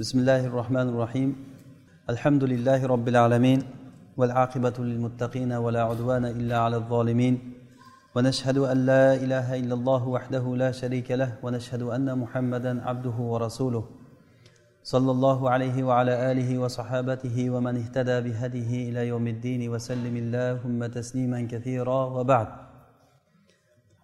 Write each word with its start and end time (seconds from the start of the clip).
بسم 0.00 0.18
الله 0.18 0.46
الرحمن 0.46 0.88
الرحيم 0.92 1.30
الحمد 2.10 2.44
لله 2.44 2.86
رب 2.86 3.08
العالمين 3.08 3.60
والعاقبة 4.16 4.76
للمتقين 4.78 5.52
ولا 5.52 5.82
عدوان 5.82 6.24
إلا 6.24 6.56
على 6.58 6.76
الظالمين 6.76 7.34
ونشهد 8.14 8.58
أن 8.58 8.78
لا 8.86 9.14
إله 9.14 9.56
إلا 9.60 9.74
الله 9.74 10.08
وحده 10.08 10.56
لا 10.56 10.70
شريك 10.72 11.10
له 11.10 11.30
ونشهد 11.42 11.82
أن 11.82 12.18
محمدا 12.18 12.72
عبده 12.88 13.16
ورسوله 13.32 13.84
صلى 14.82 15.10
الله 15.10 15.50
عليه 15.50 15.76
وعلى 15.84 16.32
آله 16.32 16.58
وصحابته 16.58 17.50
ومن 17.50 17.76
اهتدى 17.76 18.20
بهديه 18.20 18.90
إلى 18.90 19.08
يوم 19.08 19.26
الدين 19.26 19.68
وسلم 19.72 20.14
اللهم 20.16 20.86
تسليما 20.86 21.40
كثيرا 21.52 22.00
وبعد 22.04 22.48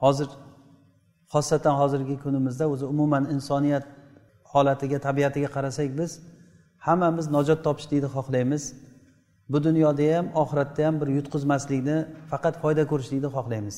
hozir 0.03 0.29
xosatan 1.33 1.75
hozirgi 1.81 2.17
kunimizda 2.25 2.65
o'zi 2.69 2.85
umuman 2.85 3.25
insoniyat 3.35 4.02
holatiga 4.53 4.99
tabiatiga 5.07 5.49
qarasak 5.57 5.89
biz 6.01 6.11
hammamiz 6.87 7.27
najot 7.37 7.61
topishlikni 7.67 8.09
xohlaymiz. 8.17 8.63
Bu 9.53 9.59
dunyoda 9.67 10.07
ham 10.17 10.27
oxiratda 10.43 10.87
ham 10.87 10.95
bir 11.01 11.09
yutqizmaslikni 11.19 11.97
faqat 12.31 12.55
foyda 12.63 12.83
ko'rishlikni 12.91 13.31
xohlaymiz. 13.37 13.77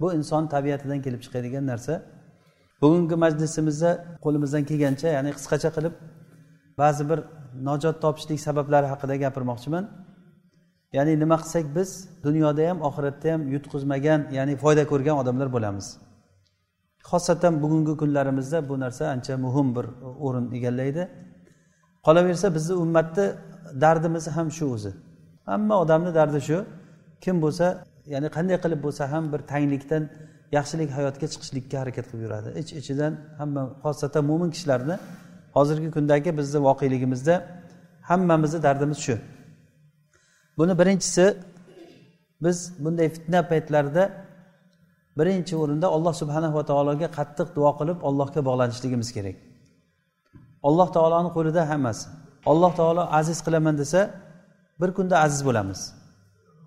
Bu 0.00 0.06
inson 0.18 0.42
tabiatidan 0.54 1.00
kelib 1.04 1.20
chiqadigan 1.24 1.64
narsa. 1.72 1.94
Bugungi 2.82 3.16
majlisimizda 3.24 3.90
qo'limizdan 4.24 4.62
kelgancha 4.70 5.08
ya'ni 5.16 5.30
qisqacha 5.36 5.70
qilib 5.76 5.94
ba'zi 6.80 7.02
bir 7.10 7.18
najot 7.68 7.96
topishlik 8.04 8.40
sabablari 8.46 8.86
haqida 8.92 9.14
gapirmoqchiman. 9.24 9.84
Ya'ni 10.96 11.12
nima 11.22 11.36
qilsak 11.42 11.64
biz 11.76 11.90
dunyoda 12.26 12.62
ham 12.70 12.78
oxiratda 12.88 13.28
ham 13.32 13.42
yutqizmagan 13.54 14.20
ya'ni 14.38 14.54
foyda 14.62 14.84
ko'rgan 14.92 15.16
odamlar 15.22 15.48
bo'lamiz. 15.56 15.86
Xosatan 17.10 17.54
bugungi 17.62 17.94
kunlarimizda 18.00 18.58
bu 18.68 18.74
narsa 18.84 19.04
ancha 19.14 19.34
muhim 19.44 19.68
bir 19.76 19.86
o'rin 20.26 20.46
egallaydi. 20.56 21.02
Qolaversa 22.06 22.46
bizni 22.56 22.74
ummatni 22.84 23.26
dardimiz 23.80 24.24
ham 24.36 24.48
shu 24.56 24.64
o'zi. 24.74 24.92
Hamma 25.50 25.74
odamni 25.82 26.10
dardi 26.18 26.40
shu 26.48 26.58
kim 27.24 27.36
bo'lsa 27.44 27.66
ya'ni 28.14 28.28
qanday 28.36 28.56
qilib 28.64 28.80
bo'lsa 28.86 29.02
ham 29.12 29.24
bir 29.32 29.40
tanglikdan 29.52 30.02
yaxshilik 30.56 30.90
hayotga 30.98 31.26
chiqishlikka 31.32 31.76
harakat 31.82 32.04
qilib 32.10 32.22
yuradi. 32.26 32.48
Ich 32.60 32.64
İç 32.64 32.68
ichidan 32.80 33.12
hamma 33.38 33.62
xosatan 33.84 34.24
mo'min 34.30 34.50
kishilarni 34.54 34.96
hozirgi 35.56 35.90
kundagi 35.96 36.30
bizni 36.38 36.58
voqeligimizda 36.68 37.34
hammamizni 38.10 38.60
dardimiz 38.66 38.98
shu. 39.06 39.16
Buni 40.58 40.74
birinchisi 40.80 41.24
biz 42.44 42.58
bunday 42.84 43.08
fitna 43.14 43.40
paytlarida 43.50 44.02
birinchi 45.18 45.54
o'rinda 45.62 45.86
alloh 45.96 46.14
subhanahu 46.22 46.54
va 46.58 46.64
taologa 46.70 47.08
qattiq 47.18 47.48
duo 47.56 47.70
qilib 47.78 47.98
allohga 48.08 48.40
bog'lanishligimiz 48.48 49.08
kerak. 49.16 49.36
Alloh 50.68 50.88
taoloni 50.96 51.30
qo'lida 51.36 51.62
hammasi. 51.70 52.04
Alloh 52.50 52.72
taolo 52.80 53.02
aziz 53.20 53.38
qilaman 53.46 53.74
desa 53.82 54.00
bir 54.80 54.90
kunda 54.96 55.16
aziz 55.26 55.40
bo'lamiz. 55.48 55.80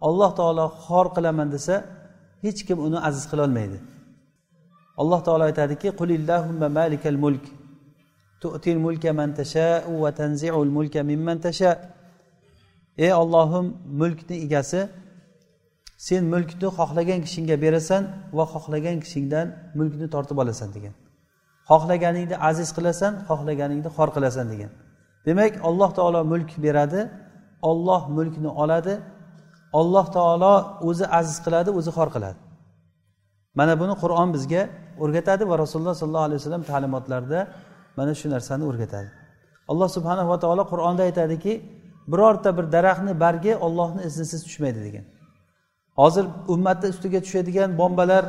Alloh 0.07 0.31
taolo 0.39 0.65
xor 0.85 1.05
qilaman 1.15 1.47
desa 1.55 1.75
hech 2.45 2.59
kim 2.67 2.77
uni 2.87 2.99
aziz 3.07 3.25
qilolmaydi. 3.31 3.77
Alloh 5.01 5.19
taolo 5.27 5.43
aytadiki 5.49 5.89
qulillahumma 5.99 6.67
malikal 6.79 7.17
mulk. 7.23 7.45
Tu'til 8.41 8.77
mulka 8.85 9.11
man 9.19 9.29
tashau 9.39 9.93
va 10.03 10.09
tanzi'ul 10.19 10.69
mulka 10.77 11.01
mimman 11.11 11.37
tasha 11.45 11.71
ey 13.05 13.11
ollohim 13.21 13.65
mulkni 14.01 14.35
egasi 14.45 14.81
sen 15.97 16.23
mulkni 16.33 16.67
xohlagan 16.77 17.19
kishingga 17.25 17.55
berasan 17.65 18.03
va 18.37 18.43
xohlagan 18.53 18.97
kishingdan 19.03 19.47
mulkni 19.79 20.07
tortib 20.13 20.37
olasan 20.43 20.69
degan. 20.75 20.93
Xohlaganingni 21.69 22.35
aziz 22.49 22.69
qilasan 22.77 23.13
xohlaganingni 23.29 23.89
xor 23.97 24.09
qilasan 24.15 24.45
degan. 24.53 24.71
Demak 25.25 25.53
alloh 25.69 25.89
taolo 25.97 26.21
mulk 26.31 26.51
beradi 26.65 27.01
olloh 27.69 28.01
mulkni 28.17 28.49
oladi 28.63 28.95
alloh 29.79 30.05
taolo 30.17 30.53
o'zi 30.89 31.05
aziz 31.19 31.37
qiladi 31.45 31.69
o'zi 31.79 31.91
xor 31.97 32.09
qiladi. 32.15 32.39
Mana 33.59 33.73
buni 33.81 33.93
qur'on 34.03 34.29
bizga 34.35 34.61
o'rgatadi 35.03 35.43
va 35.51 35.55
rasululloh 35.63 35.95
sollallohu 36.01 36.27
alayhi 36.27 36.39
vasallam 36.41 36.63
ta'limotlarida 36.71 37.39
mana 37.97 38.13
shu 38.19 38.27
narsani 38.35 38.63
o'rgatadi. 38.69 39.09
Alloh 39.71 39.89
subhanahu 39.97 40.27
va 40.33 40.37
taolo 40.43 40.63
qur'onda 40.73 41.01
aytadiki 41.09 41.53
birorta 42.11 42.49
bir 42.57 42.65
daraxtni 42.75 43.13
bargi 43.23 43.53
ollohni 43.65 44.01
iznisiz 44.09 44.39
tushmaydi 44.47 44.79
degan. 44.87 45.05
Hozir 45.99 46.25
ummatni 46.53 46.87
ustiga 46.93 47.19
tushadigan 47.25 47.77
bombalar 47.81 48.25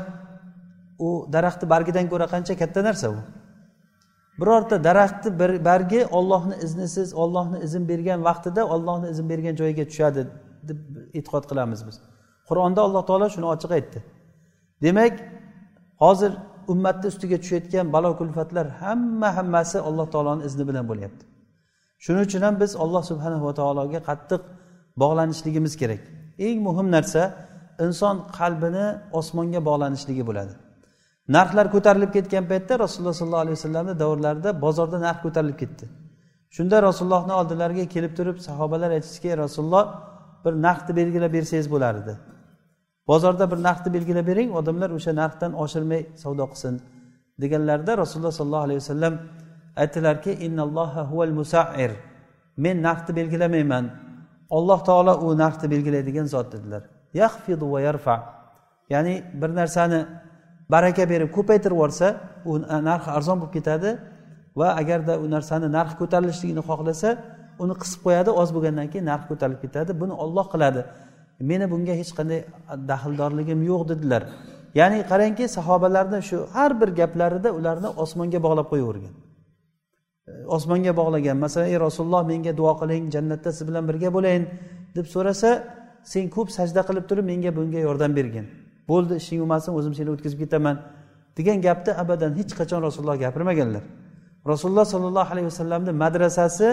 u 1.06 1.09
daraxtni 1.34 1.66
bargidan 1.75 2.06
ko'ra 2.12 2.27
qancha 2.34 2.54
katta 2.62 2.81
narsa 2.88 3.06
u 3.15 3.16
birorta 4.41 4.84
daraxtni 4.84 5.31
bargi 5.65 6.00
ollohni 6.19 6.56
iznisiz 6.66 7.09
ollohni 7.22 7.59
izn 7.66 7.82
bergan 7.88 8.21
vaqtida 8.28 8.62
ollohni 8.75 9.06
izn 9.15 9.28
bergan 9.32 9.54
joyiga 9.60 9.84
tushadi 9.91 10.22
deb 10.69 10.78
e'tiqod 11.19 11.44
qilamiz 11.50 11.81
biz. 11.88 11.97
Qur'onda 12.49 12.81
alloh 12.87 13.03
taolo 13.09 13.27
shuni 13.34 13.47
ochiq 13.54 13.71
aytdi. 13.78 13.98
Demak 14.84 15.15
hozir 16.04 16.33
ummatni 16.72 17.06
ustiga 17.12 17.37
tushayotgan 17.43 17.87
balo 17.94 18.10
kulfatlar 18.21 18.66
hamma 18.83 19.28
hammasi 19.37 19.78
alloh 19.88 20.06
taoloni 20.15 20.43
izni 20.48 20.65
bilan 20.69 20.84
bo'lyapti. 20.91 21.25
Shuning 22.04 22.25
uchun 22.28 22.43
ham 22.47 22.54
biz 22.62 22.72
alloh 22.84 23.03
subhanahu 23.10 23.44
va 23.48 23.54
taologa 23.60 24.00
qattiq 24.09 24.43
bog'lanishligimiz 25.03 25.75
kerak. 25.81 26.03
Eng 26.47 26.59
muhim 26.69 26.87
narsa 26.97 27.22
inson 27.84 28.16
qalbini 28.38 28.87
osmonga 29.20 29.60
bog'lanishligi 29.69 30.25
bo'ladi. 30.28 30.53
Narxlar 31.37 31.66
ko'tarilib 31.75 32.10
ketgan 32.16 32.44
paytda 32.50 32.78
rasululloh 32.84 33.14
sollallohu 33.20 33.44
alayhi 33.44 33.56
vasallamni 33.59 33.94
davrlarida 34.03 34.50
bozorda 34.64 34.98
narx 35.06 35.19
ko'tarilib 35.26 35.59
ketdi. 35.62 35.84
Shunda 36.56 36.76
rasulullohni 36.88 37.34
oldilariga 37.41 37.84
kelib 37.94 38.12
turib 38.19 38.36
sahobalar 38.48 38.91
aytishdiki 38.97 39.38
rasululloh 39.44 39.84
bir 40.44 40.53
narxni 40.66 40.92
belgilab 41.00 41.32
bersangiz 41.36 41.69
bo'lar 41.75 41.94
edi 42.03 42.15
bozorda 43.10 43.44
bir 43.50 43.59
narxni 43.66 43.91
belgilab 43.97 44.26
bering 44.31 44.50
odamlar 44.60 44.91
o'sha 44.98 45.12
narxdan 45.22 45.53
oshirmay 45.65 46.03
savdo 46.22 46.44
qilsin. 46.53 46.75
deganlarida 47.42 47.92
rasululloh 48.03 48.34
sollallohu 48.41 48.66
alayhi 48.69 48.81
vasallam 48.82 49.15
aytdilarki 49.82 50.32
innalloha 50.47 51.03
huval 51.10 51.32
musair. 51.41 51.91
Men 52.56 52.76
narxni 52.82 53.12
belgilamayman. 53.16 53.84
Alloh 54.56 54.81
taolo 54.88 55.12
u 55.26 55.38
narxni 55.42 55.66
belgilaydigan 55.75 56.26
zot 56.34 56.53
dedilar. 56.53 56.82
Yahfidu 57.15 57.72
va 57.72 57.81
yarfa 57.81 58.17
ya'ni 58.91 59.15
bir 59.41 59.50
narsani 59.61 60.00
baraka 60.71 61.09
berib 61.09 61.31
ko'paytirib 61.37 61.77
yuborsa 61.77 62.09
u 62.44 62.53
narxi 62.61 63.11
arzon 63.11 63.37
bo'lib 63.41 63.53
ketadi 63.59 63.91
va 64.61 64.69
agarda 64.81 65.15
u 65.25 65.27
narsani 65.34 65.66
narxi 65.77 65.97
ko'tarilishligini 66.00 66.62
xohlasa 66.69 67.11
uni 67.62 67.75
qisib 67.83 68.00
qo'yadi 68.06 68.31
oz 68.41 68.49
bo'lgandan 68.56 68.89
keyin 68.93 69.06
narx 69.12 69.25
ko'tarilib 69.31 69.61
ketadi 69.65 69.91
buni 70.00 70.15
olloh 70.25 70.47
qiladi. 70.53 70.81
Meni 71.50 71.66
bunga 71.72 71.95
hech 72.00 72.12
qanday 72.19 72.41
daxldorligim 72.91 73.61
yo'q 73.71 73.83
dedilar. 73.91 74.22
Ya'ni 74.81 74.99
qarangki 75.11 75.45
sahobalarni 75.56 76.21
shu 76.28 76.39
har 76.55 76.71
bir 76.81 76.91
gaplarida 77.00 77.49
ularni 77.59 77.89
osmonga 78.05 78.39
bog'lab 78.47 78.66
qo'yavergan. 78.72 79.15
Osmonga 80.56 80.93
bog'lagan 81.00 81.37
masalan 81.45 81.69
ey 81.72 81.78
rasululloh 81.87 82.22
menga 82.33 82.53
duo 82.61 82.72
qiling 82.81 83.05
jannatda 83.15 83.50
siz 83.56 83.65
bilan 83.69 83.84
birga 83.91 84.09
bo'layin 84.16 84.45
deb 84.97 85.06
so'rasa 85.15 85.50
sen 86.12 86.25
ko'p 86.34 86.49
sajda 86.56 86.81
qilib 86.89 87.05
turib 87.11 87.27
menga 87.31 87.50
bunga 87.59 87.81
yordam 87.89 88.12
bergin. 88.19 88.47
Bo'ldi 88.91 89.12
ishing 89.21 89.39
bo'lmasin 89.43 89.71
o'zim 89.78 89.93
seni 89.99 90.11
o'tkazib 90.15 90.39
ketaman. 90.44 90.77
Degan 91.37 91.59
gapni 91.67 91.93
abadan 92.03 92.33
hech 92.39 92.53
qachon 92.59 92.81
rasululloh 92.87 93.17
gapirmaganlar. 93.25 93.84
Rasululloh 94.53 94.87
sollallohu 94.95 95.31
alayhi 95.33 95.49
vasallamni 95.53 95.93
madrasasi 96.05 96.69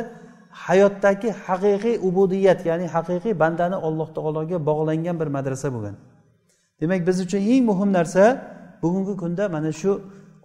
hayotdagi 0.66 1.30
haqiqiy 1.46 1.96
ubudiyat 2.08 2.60
ya'ni 2.70 2.86
haqiqiy 2.96 3.34
bandani 3.44 3.78
alloh 3.88 4.08
taologa 4.18 4.58
bog'langan 4.70 5.16
bir 5.22 5.30
madrasa 5.38 5.68
bo'lgan. 5.76 5.96
Demak 6.82 7.02
biz 7.08 7.18
uchun 7.26 7.42
eng 7.54 7.64
muhim 7.70 7.90
narsa 7.98 8.24
bugungi 8.84 9.14
kunda 9.22 9.44
mana 9.56 9.72
shu 9.82 9.92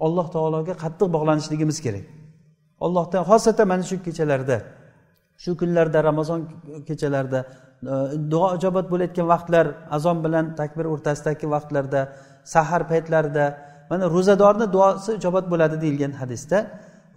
alloh 0.07 0.27
taologa 0.35 0.75
qattiq 0.85 1.09
bog'lanishligimiz 1.17 1.79
kerak. 1.85 2.05
Allohdan 2.85 3.23
xosatan 3.31 3.67
mana 3.73 3.85
shu 3.91 3.97
kechalarda 4.07 4.57
shu 5.43 5.51
kunlarda 5.61 5.99
ramazon 6.09 6.41
kechalarida 6.89 7.41
duo 7.83 8.57
ijobat 8.57 8.91
bo'layotgan 8.91 9.27
vaqtlar 9.35 9.67
azon 9.97 10.19
bilan 10.25 10.57
takbir 10.61 10.85
o'rtasidagi 10.93 11.47
vaqtlarda 11.55 12.01
sahar 12.45 12.83
paytlarida 12.91 13.45
mana 13.91 14.05
ro'zadorni 14.17 14.67
duosi 14.73 15.11
ijobat 15.19 15.51
bo'ladi 15.53 15.81
deyilgan 15.81 16.13
hadisda. 16.21 16.59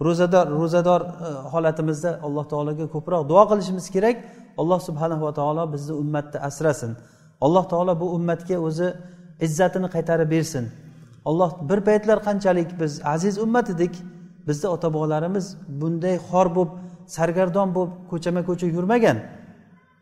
Ro'zador 0.06 0.46
ro'zador 0.60 1.00
e, 1.00 1.28
holatimizda 1.52 2.10
alloh 2.26 2.44
taologa 2.52 2.86
ko'proq 2.94 3.28
duo 3.30 3.42
qilishimiz 3.50 3.86
kerak. 3.94 4.16
Alloh 4.60 4.80
subhanahu 4.88 5.22
va 5.26 5.32
taolo 5.32 5.72
bizni 5.74 5.92
ummatni 6.02 6.38
asrasin. 6.48 6.90
Alloh 7.40 7.64
taolo 7.72 8.00
bu 8.00 8.06
ummatga 8.16 8.56
o'zi 8.68 8.88
izzatini 9.46 9.88
qaytarib 9.94 10.30
bersin. 10.34 10.64
Alloh 11.28 11.50
bir 11.68 11.80
paytlar 11.88 12.18
qanchalik 12.28 12.80
biz 12.80 12.92
aziz 13.14 13.34
ummat 13.44 13.70
edik 13.74 13.94
bizni 14.48 14.68
ota 14.74 14.88
bobolarimiz 14.94 15.46
bunday 15.80 16.16
xor 16.28 16.46
bo'lib 16.56 16.72
sargardon 17.16 17.68
bo'lib 17.76 17.92
ko'chama 18.10 18.40
ko'cha 18.48 18.66
yurmagan. 18.76 19.18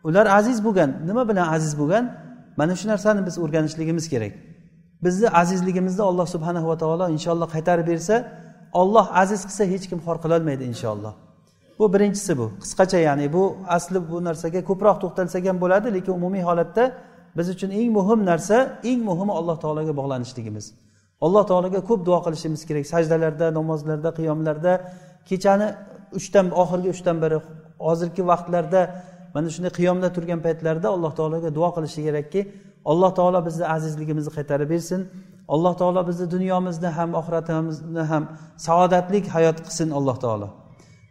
Ular 0.08 0.26
aziz 0.38 0.58
bo'lgan. 0.66 0.90
Nima 1.08 1.22
bilan 1.28 1.46
aziz 1.56 1.72
bo'lgan? 1.80 2.04
Mana 2.56 2.74
shu 2.80 2.86
narsani 2.88 3.20
biz 3.26 3.38
o'rganishligimiz 3.44 4.06
kerak. 4.12 4.32
Bizni 5.04 5.28
azizligimizni 5.40 6.02
alloh 6.10 6.26
subhanahu 6.34 6.66
va 6.68 6.76
taolo 6.82 7.06
inshaalloh 7.16 7.48
qaytarib 7.54 7.86
bersa 7.92 8.14
olloh 8.80 9.06
aziz 9.22 9.40
qilsa 9.48 9.64
hech 9.72 9.84
kim 9.90 9.98
xor 10.06 10.16
qilolmaydi 10.24 10.64
inshaalloh. 10.72 11.14
Bu 11.78 11.84
birinchisi 11.94 12.32
bu. 12.38 12.46
Qisqacha 12.62 12.98
ya'ni 13.08 13.26
bu 13.32 13.42
asli 13.76 13.98
bu 14.10 14.16
narsaga 14.28 14.60
ko'proq 14.70 14.96
to'xtalsak 15.02 15.42
ham 15.50 15.58
bo'ladi 15.64 15.88
lekin 15.96 16.12
umumiy 16.18 16.42
holatda 16.48 16.84
biz 17.38 17.46
uchun 17.54 17.70
eng 17.80 17.90
muhim 17.98 18.20
narsa 18.30 18.56
eng 18.90 19.00
muhimi 19.08 19.32
alloh 19.38 19.56
taologa 19.62 19.92
bog'lanishligimiz. 20.00 20.66
Alloh 21.26 21.44
taologa 21.50 21.80
ko'p 21.88 22.00
duo 22.08 22.18
qilishimiz 22.26 22.60
kerak. 22.68 22.84
Sajdalarda 22.94 23.46
namozlarda 23.58 24.10
qiyomlarda. 24.18 24.72
Kechani 25.28 25.68
uchdan 26.18 26.46
oxirgi 26.62 26.88
uchdan 26.94 27.16
biri 27.22 27.38
hozirgi 27.86 28.22
vaqtlarda 28.30 28.80
mana 29.34 29.48
shunday 29.54 29.72
qiyomda 29.78 30.08
turgan 30.16 30.40
paytlarda 30.46 30.88
alloh 30.94 31.12
taologa 31.18 31.48
duo 31.58 31.68
qilishi 31.76 32.00
kerakki 32.06 32.40
alloh 32.90 33.10
taolo 33.18 33.38
bizni 33.46 33.64
azizligimizni 33.76 34.32
qaytarib 34.36 34.68
bersin. 34.74 35.00
Alloh 35.54 35.74
taolo 35.80 36.00
bizni 36.08 36.26
dunyomizni 36.34 36.86
ham 36.98 37.10
oxiratimizni 37.20 38.02
ham 38.12 38.24
saodatli 38.66 39.18
hayot 39.36 39.58
qilsin 39.66 39.88
alloh 39.98 40.16
taolo. 40.24 40.48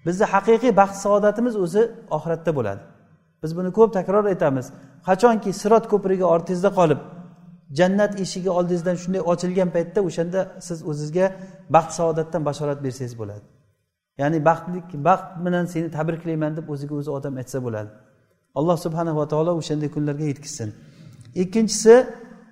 Bizni 0.06 0.26
haqiqiy 0.34 0.72
baxt 0.82 0.98
saodatimiz 1.06 1.56
o'zi 1.66 1.82
oxiratda 2.18 2.52
bo'ladi. 2.58 2.82
Biz 3.44 3.52
buni 3.58 3.70
ko'p 3.78 3.90
takror 3.98 4.26
aytamiz. 4.34 4.66
Qachonki 5.08 5.50
sirot 5.62 5.86
ko'prigi 5.92 6.26
ortingizda 6.34 6.70
qolib 6.80 7.00
jannat 7.80 8.12
eshigi 8.24 8.50
oldingizdan 8.58 8.96
shunday 9.04 9.22
ochilgan 9.32 9.70
paytda 9.76 10.00
o'shanda 10.08 10.40
siz 10.68 10.80
o'zizga 10.90 11.26
baxt 11.76 11.92
saodatdan 12.00 12.42
bashorat 12.50 12.80
bersangiz 12.86 13.16
bo'ladi. 13.22 13.46
Ya'ni 14.22 14.40
baxtlik 14.50 14.88
baxt 15.08 15.28
bilan 15.46 15.66
seni 15.74 15.90
tabriklayman 15.98 16.52
deb 16.58 16.66
o'ziga 16.74 16.94
o'zi 17.00 17.10
odam 17.18 17.34
aytsa 17.42 17.58
bo'ladi. 17.66 17.90
Alloh 18.60 18.78
subhanava 18.86 19.24
taolo 19.32 19.52
o'shanday 19.60 19.90
kunlarga 19.96 20.26
yetkazsin 20.32 20.70
ikkinchisi 21.44 21.96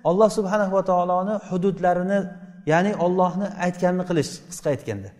olloh 0.04 0.30
subhanahu 0.38 0.72
va 0.72 0.82
taoloni 0.90 1.34
hududlarini 1.50 2.18
ya'ni 2.72 2.92
ollohni 3.06 3.46
aytganini 3.66 4.04
qilish 4.10 4.30
qisqa 4.50 4.68
aytganda. 4.74 5.10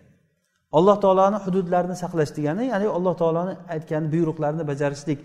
Alloh 0.77 0.95
taoloni 1.03 1.37
hududlarini 1.45 1.95
saqlash 2.03 2.31
degani 2.37 2.63
ya'ni 2.71 2.87
alloh 2.97 3.13
taoloni 3.21 3.53
aytgan 3.75 4.03
buyruqlarini 4.13 4.63
bajarishlik. 4.71 5.19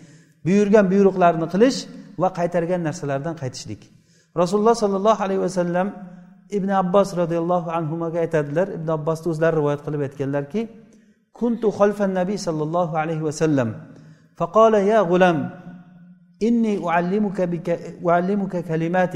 Buyurgan 0.46 0.86
buyruqlarni 0.92 1.46
qilish 1.54 1.78
va 2.22 2.28
qaytargan 2.38 2.80
narsalardan 2.88 3.34
qaytishlik. 3.42 3.80
Rasululloh 4.40 4.76
sollallohu 4.82 5.20
alayhi 5.26 5.42
vasallam 5.46 5.86
ibn 6.58 6.70
abbos 6.82 7.08
roziyallohu 7.20 7.68
anhuga 7.78 8.18
aytadilar. 8.24 8.66
Ibn 8.78 8.88
abbosni 8.98 9.26
o'zlari 9.32 9.54
rivoyat 9.60 9.80
qilib 9.86 10.00
aytganlarki 10.06 10.60
kuntu 11.40 11.66
xolfan 11.78 12.10
nabiy 12.20 12.38
sollallohu 12.46 12.94
alayhi 13.02 13.24
vasallam 13.28 13.68
فقال 14.39 14.73
يا 14.73 14.99
غلام 15.11 15.37
إني 16.47 16.73
أعلمك 16.89 17.41
بك 17.41 17.67
أعلمك 18.09 18.53
كلمات 18.69 19.15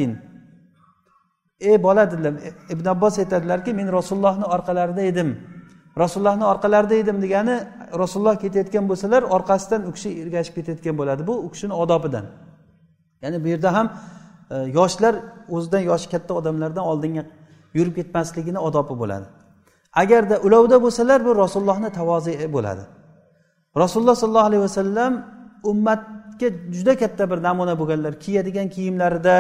ey 1.64 1.84
bola 1.84 2.12
dedilar 2.12 2.34
ibn 2.70 2.86
abbos 2.86 3.20
aytadilarki 3.20 3.74
men 3.74 3.88
rasulullohni 3.92 4.46
orqalarida 4.56 5.02
edim 5.02 5.30
rasulullohni 5.98 6.46
orqalarida 6.46 6.96
edim 6.96 7.22
degani 7.22 7.56
rasululloh 8.02 8.36
ketayotgan 8.44 8.90
bo'lsalar 8.90 9.22
orqasidan 9.36 9.82
u 9.90 9.92
kishi 9.96 10.10
ergashib 10.24 10.54
ketayotgan 10.58 10.96
bo'ladi 10.98 11.28
bu 11.28 11.34
u 11.46 11.52
kishini 11.54 11.74
odobidan 11.84 12.26
ya'ni 13.24 13.44
bu 13.44 13.48
yerda 13.54 13.74
ham 13.78 13.88
e, 14.52 14.56
yoshlar 14.78 15.16
o'zidan 15.56 15.84
yoshi 15.90 16.08
katta 16.14 16.34
odamlardan 16.40 16.84
oldinga 16.92 17.24
yurib 17.78 17.96
ketmasligini 18.00 18.60
odobi 18.68 18.94
bo'ladi 19.02 19.26
agarda 20.04 20.36
ulovda 20.48 20.78
bo'lsalar 20.86 21.20
bu 21.28 21.32
rasulullohni 21.44 21.90
tavozi 22.00 22.34
bo'ladi 22.56 22.84
Rasululloh 23.77 24.17
sollallohu 24.17 24.49
alayhi 24.51 24.63
vasallam 24.63 25.13
ummatga 25.65 26.49
juda 26.73 26.97
katta 26.97 27.31
bir 27.31 27.43
namuna 27.43 27.79
bo'lganlar. 27.81 28.13
Kiyadigan 28.21 28.69
kiyimlarida 28.69 29.37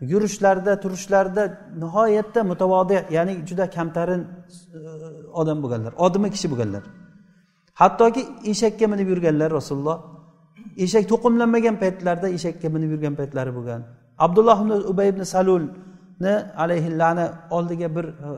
yurishlarida 0.00 0.80
turishlarida 0.80 1.42
nihoyatda 1.82 2.44
mutavodi 2.44 3.04
ya'ni 3.10 3.46
juda 3.48 3.70
kamtarin 3.70 4.22
e, 4.22 4.78
odam 5.40 5.58
bo'lganlar 5.62 5.92
odimi 6.06 6.30
kishi 6.34 6.46
bo'lganlar. 6.52 6.82
Hattoki 7.80 8.22
eshakka 8.52 8.86
minib 8.92 9.08
yurganlar 9.12 9.50
rasululloh. 9.58 9.98
Eshak 10.84 11.04
to'qimlanmagan 11.12 11.76
paytlarida 11.82 12.28
eshakka 12.36 12.68
minib 12.74 12.90
yurgan 12.94 13.14
paytlari 13.20 13.52
bo'lgan. 13.58 13.80
Abdulloh 14.18 14.58
ibn 14.62 14.72
ubay 14.92 15.08
ibn 15.12 15.22
salulni 15.34 16.34
alayhi 16.64 16.98
lana 17.00 17.26
oldiga 17.56 17.88
bir 17.96 18.04
e, 18.04 18.28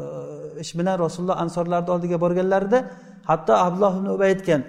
ish 0.62 0.72
bilan 0.78 0.96
rasululloh 1.04 1.36
ansorlarni 1.44 1.90
oldiga 1.94 2.16
borganlarida 2.24 2.78
hatto 3.30 3.52
abdulloh 3.66 3.92
ibn 3.98 4.08
ubay 4.16 4.28
aytgan 4.34 4.62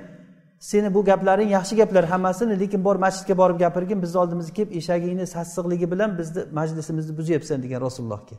seni 0.59 0.93
bu 0.93 1.05
gaplaring 1.05 1.49
yaxshi 1.51 1.75
gaplar 1.75 2.05
hammasini 2.05 2.59
lekin 2.59 2.83
bor 2.83 2.95
masjidga 2.95 3.37
borib 3.37 3.59
gapirgin 3.59 4.01
bizni 4.01 4.17
oldimizga 4.23 4.53
kelib 4.57 4.71
eshagingni 4.79 5.25
sassiqligi 5.35 5.91
bilan 5.91 6.17
bizni 6.19 6.41
majlisimizni 6.59 7.17
buzyapsan 7.17 7.63
degan 7.63 7.81
rasulullohga. 7.87 8.35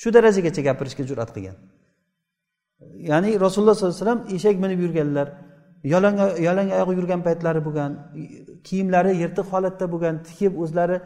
Shu 0.00 0.08
darajagacha 0.16 0.62
gapirishga 0.68 1.04
jur'at 1.10 1.30
qilgan. 1.34 1.56
Ya'ni 3.10 3.30
rasululloh 3.44 3.74
sollallohu 3.74 3.96
alayhi 3.96 4.06
vasallam 4.06 4.22
eshak 4.36 4.56
minib 4.64 4.80
yurganlar 4.84 5.28
yalang 5.92 6.16
yalang 6.46 6.68
oyoq 6.76 6.90
yurgan 6.98 7.20
paytlari 7.26 7.60
bo'lgan 7.66 7.90
kiyimlari 8.66 9.12
yirtiq 9.22 9.46
holatda 9.52 9.86
bo'lgan 9.92 10.14
tikib 10.28 10.52
o'zlari 10.62 10.96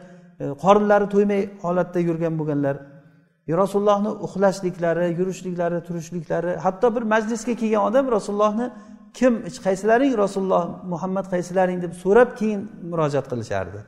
e, 0.43 0.45
qorinlari 0.63 1.07
to'ymay 1.13 1.41
holatda 1.63 1.99
yurgan 2.09 2.33
bo'lganlar. 2.39 2.75
Rasulullohni 3.61 4.11
uxlashliklari 4.25 5.05
yurishliklari 5.19 5.79
turishliklari 5.87 6.51
hatto 6.65 6.87
bir 6.95 7.03
majlisga 7.13 7.53
kelgan 7.61 7.83
odam 7.89 8.05
rasulullohni 8.15 8.67
kim 9.17 9.33
qaysilaring 9.65 10.13
rasululloh 10.23 10.63
muhammad 10.93 11.25
qaysilaring 11.33 11.79
deb 11.85 11.93
so'rab 12.03 12.29
keyin 12.39 12.61
murojaat 12.91 13.25
qilishardi. 13.31 13.79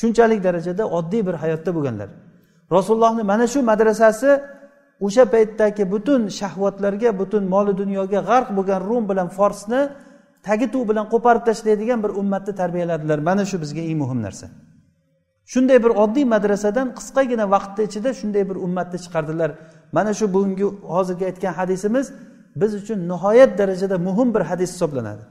Shunchalik 0.00 0.40
darajada 0.46 0.84
oddiy 0.98 1.22
bir 1.28 1.36
hayotda 1.42 1.70
bo'lganlar. 1.76 2.08
Rasulullohni 2.76 3.22
mana 3.32 3.46
shu 3.52 3.60
madrasasi 3.70 4.30
o'sha 5.06 5.24
paytdagi 5.34 5.84
butun 5.94 6.20
shahvatlarga 6.38 7.10
butun 7.20 7.42
moli 7.54 7.72
dunyoga 7.82 8.20
g'arq 8.30 8.48
bo'lgan 8.58 8.80
rum 8.88 9.04
bilan 9.10 9.28
forsni 9.38 9.80
tagi 10.46 10.66
tuv 10.72 10.82
bilan 10.90 11.06
qo'parib 11.12 11.42
tashlaydigan 11.48 11.98
bir 12.04 12.12
ummatni 12.20 12.52
tarbiyaladilar. 12.60 13.18
Mana 13.28 13.44
shu 13.50 13.56
bizga 13.62 13.82
eng 13.90 13.98
muhim 14.02 14.20
narsa. 14.26 14.46
Shunday 15.52 15.78
bir 15.84 15.92
oddiy 16.04 16.24
madrasadan 16.34 16.88
qisqagina 16.98 17.44
vaqtni 17.54 17.82
ichida 17.88 18.10
shunday 18.20 18.44
bir 18.50 18.56
ummatni 18.66 18.98
chiqardilar. 19.04 19.50
Mana 19.96 20.12
shu 20.18 20.26
bugungi 20.34 20.66
hozirgi 20.94 21.24
aytgan 21.30 21.52
hadisimiz 21.60 22.06
biz 22.56 22.74
uchun 22.74 23.08
nihoyat 23.08 23.58
darajada 23.58 23.98
muhim 23.98 24.34
bir 24.34 24.40
hadis 24.40 24.72
hisoblanadi. 24.74 25.22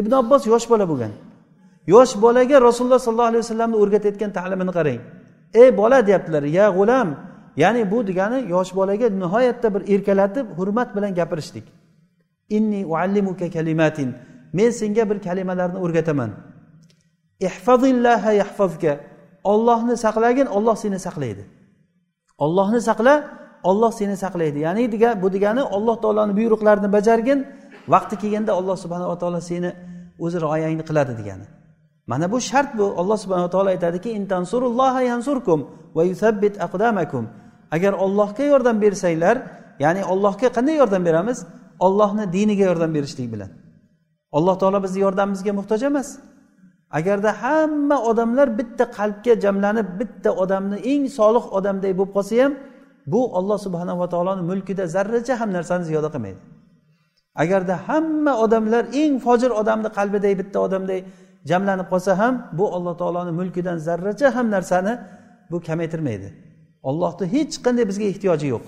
Ibn 0.00 0.12
abbos 0.12 0.46
yosh 0.46 0.70
bola 0.70 0.88
bo'lgan. 0.88 1.12
Yosh 1.86 2.12
bolaga 2.22 2.60
rasululloh 2.68 2.98
sollallohu 2.98 3.30
alayhi 3.32 3.42
vasallamni 3.44 3.76
o'rgatayotgan 3.82 4.30
ta'limini 4.38 4.72
qarang. 4.78 5.00
Ey 5.54 5.68
bola 5.76 6.06
deyaptilar 6.06 6.42
ya 6.58 6.66
g'ulam 6.76 7.08
ya'ni 7.56 7.90
bu 7.90 8.06
degani 8.06 8.38
yosh 8.54 8.70
bolaga 8.78 9.06
nihoyatda 9.22 9.68
bir 9.74 9.82
erkalatib 9.94 10.46
hurmat 10.58 10.88
bilan 10.96 11.14
gapirishlik. 11.14 11.66
Inni 12.56 12.86
uallimuka 12.86 13.50
kalimatin. 13.50 14.14
Men 14.52 14.70
senga 14.70 15.10
bir 15.10 15.18
kalimalarni 15.26 15.78
o'rgataman. 15.84 16.30
Ihfazillaha 17.40 18.32
yahfazka. 18.32 18.92
Ollohni 19.44 19.96
saqlagin 19.96 20.46
olloh 20.46 20.76
seni 20.76 20.98
saqlaydi. 21.06 21.44
Ollohni 22.38 22.80
saqla 22.80 23.14
olloh 23.70 23.92
seni 23.98 24.16
saqlaydi. 24.24 24.58
Ya'ni 24.66 24.82
bu 25.22 25.28
degani 25.34 25.62
alloh 25.76 25.96
taoloni 26.02 26.32
buyruqlarini 26.38 26.88
bajargin 26.96 27.38
vaqti 27.92 28.14
kelganda 28.22 28.52
alloh 28.58 28.76
subhanava 28.84 29.16
taolo 29.22 29.40
seni 29.50 29.70
o'zi 30.24 30.38
rioyangni 30.44 30.84
qiladi 30.88 31.12
degani. 31.20 31.46
Mana 32.10 32.26
bu 32.32 32.38
shart 32.40 32.70
bu. 32.78 32.86
Alloh 33.00 33.16
subhanava 33.22 33.50
taolo 33.54 33.68
aytadiki 33.74 34.08
yansurkum 35.12 35.60
va 35.96 36.02
yuthabbit 36.10 36.54
aqdamakum. 36.66 37.24
Agar 37.76 37.92
ollohga 38.04 38.44
yordam 38.52 38.76
bersanglar 38.84 39.36
ya'ni 39.84 40.02
ollohga 40.12 40.48
qanday 40.56 40.76
yordam 40.82 41.02
beramiz? 41.08 41.38
Ollohni 41.86 42.24
diniga 42.36 42.64
yordam 42.70 42.90
berishlik 42.96 43.28
bilan. 43.34 43.50
Alloh 44.36 44.54
taolo 44.60 44.78
bizni 44.84 45.00
yordamimizga 45.06 45.52
muhtoj 45.58 45.82
emas. 45.90 46.08
Agarda 46.98 47.30
hamma 47.42 47.96
odamlar 48.10 48.48
bitta 48.58 48.84
qalbga 48.98 49.34
jamlanib 49.44 49.88
bitta 50.00 50.30
odamni 50.42 50.76
eng 50.92 51.04
solih 51.18 51.44
odamday 51.58 51.92
bo'lib 51.98 52.12
qolsa 52.16 52.34
ham 52.42 52.52
bu 53.06 53.20
olloh 53.38 53.58
subhanava 53.66 54.08
taoloni 54.08 54.42
mulkida 54.50 54.86
zarracha 54.86 55.40
ham 55.40 55.52
narsani 55.52 55.84
ziyoda 55.84 56.08
qilmaydi. 56.14 56.40
Agarda 57.42 57.88
hamma 57.88 58.32
odamlar 58.44 58.84
eng 59.02 59.14
fojir 59.24 59.50
odamni 59.50 59.88
qalbidagi 59.98 60.36
bitta 60.38 60.58
odamday 60.66 61.00
jamlanib 61.50 61.88
qolsa 61.92 62.12
ham 62.18 62.34
bu 62.58 62.64
alloh 62.76 62.94
taoloni 63.00 63.32
mulkidan 63.40 63.78
zarracha 63.86 64.28
ham 64.36 64.46
narsani 64.50 64.92
bu 65.50 65.60
kamaytirmaydi. 65.60 66.28
Ollohni 66.82 67.26
hech 67.34 67.54
qanday 67.64 67.84
bizga 67.90 68.04
ehtiyoji 68.12 68.46
yo'q. 68.54 68.64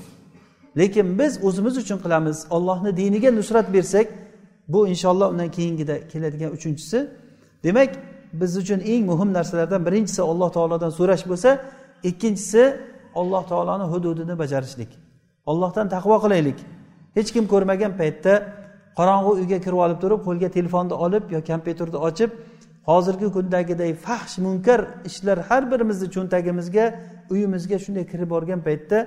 Lekin 0.78 1.18
biz 1.18 1.32
o'zimiz 1.46 1.74
uchun 1.82 1.98
qilamiz 2.04 2.46
ollohni 2.56 2.90
diniga 2.96 3.30
nusrat 3.38 3.66
bersak 3.74 4.06
bu 4.68 4.88
inshaalloh 4.92 5.28
undan 5.32 5.50
keyingida 5.56 6.08
keladigan 6.12 6.50
uchinchisi. 6.56 6.98
Demak 7.64 7.90
biz 8.32 8.56
uchun 8.56 8.80
eng 8.80 9.02
muhim 9.10 9.32
narsalardan 9.32 9.86
birinchisi 9.86 10.22
alloh 10.22 10.48
taolodan 10.56 10.90
so'rash 10.98 11.24
bo'lsa 11.30 11.50
ikkinchisi 12.10 12.62
alloh 13.14 13.42
taoloni 13.48 13.86
hududini 13.92 14.38
bajarishlik. 14.38 14.88
Ollohdan 15.46 15.88
taqvo 15.88 16.16
qilaylik. 16.24 16.58
Hech 17.14 17.32
kim 17.34 17.44
ko'rmagan 17.52 17.92
paytda 18.00 18.32
qorong'u 18.98 19.30
uyga 19.40 19.58
kirib 19.64 19.80
olib 19.84 19.98
turib 20.04 20.20
qo'lga 20.28 20.48
telefonni 20.56 20.94
olib 21.04 21.24
yo 21.34 21.40
kompyuterni 21.50 21.98
ochib 22.08 22.30
hozirgi 22.90 23.28
kundagiday 23.36 23.92
fahsh 24.06 24.34
munkar 24.46 24.80
ishlar 25.08 25.38
har 25.48 25.62
birimizni 25.72 26.08
cho'ntagimizga 26.14 26.84
uyimizga 27.32 27.76
shunday 27.84 28.04
kirib 28.12 28.28
borgan 28.34 28.60
paytda 28.68 28.98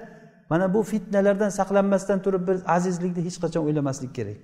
mana 0.51 0.73
bu 0.73 0.83
fitnalardan 0.91 1.51
saqlanmasdan 1.59 2.19
turib 2.25 2.43
biz 2.49 2.59
azizlikni 2.75 3.21
hech 3.27 3.37
qachon 3.43 3.61
o'ylamaslik 3.67 4.11
kerak. 4.17 4.37